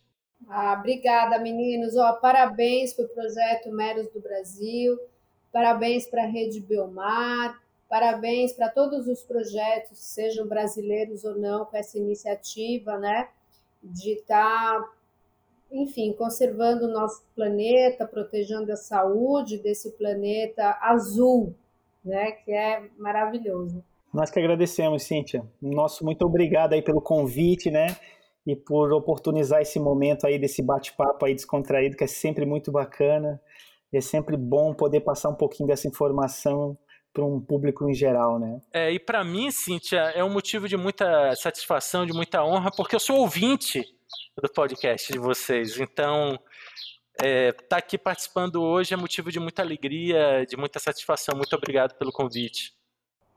[0.48, 1.96] Ah, obrigada, meninos.
[1.96, 4.96] Oh, parabéns para o projeto Meros do Brasil,
[5.52, 7.60] parabéns para a Rede Biomar,
[7.90, 13.28] Parabéns para todos os projetos, sejam brasileiros ou não, com essa iniciativa, né,
[13.82, 14.90] de estar tá
[15.72, 21.54] enfim, conservando o nosso planeta, protegendo a saúde desse planeta azul,
[22.04, 23.82] né, que é maravilhoso.
[24.12, 25.44] Nós que agradecemos, Cíntia.
[25.60, 27.96] Nosso muito obrigado aí pelo convite, né?
[28.44, 33.40] E por oportunizar esse momento aí desse bate-papo aí descontraído, que é sempre muito bacana.
[33.92, 36.76] É sempre bom poder passar um pouquinho dessa informação
[37.12, 38.60] para um público em geral, né?
[38.72, 42.94] É, e para mim, Cíntia, é um motivo de muita satisfação, de muita honra, porque
[42.94, 43.84] eu sou ouvinte
[44.40, 45.78] do podcast de vocês.
[45.78, 46.38] Então,
[47.14, 51.36] estar é, tá aqui participando hoje é motivo de muita alegria, de muita satisfação.
[51.36, 52.72] Muito obrigado pelo convite.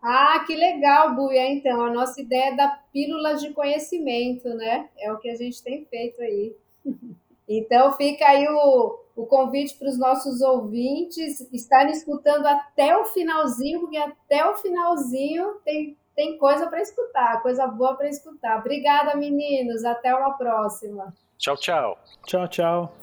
[0.02, 1.50] Ah, que legal, Buia.
[1.50, 4.90] Então, a nossa ideia é da pílulas de conhecimento, né?
[5.00, 6.56] É o que a gente tem feito aí.
[7.46, 13.82] Então, fica aí o, o convite para os nossos ouvintes estarem escutando até o finalzinho,
[13.82, 18.60] porque até o finalzinho tem, tem coisa para escutar, coisa boa para escutar.
[18.60, 19.84] Obrigada, meninos.
[19.84, 21.14] Até uma próxima.
[21.38, 21.98] Tchau, tchau.
[22.26, 22.94] Tchau, tchau.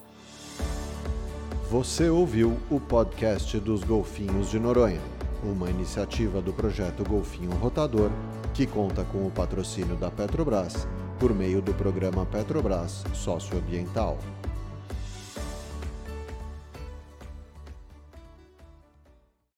[1.70, 5.00] Você ouviu o podcast dos Golfinhos de Noronha,
[5.44, 8.10] uma iniciativa do projeto Golfinho Rotador,
[8.52, 10.88] que conta com o patrocínio da Petrobras
[11.20, 14.18] por meio do programa Petrobras Socioambiental.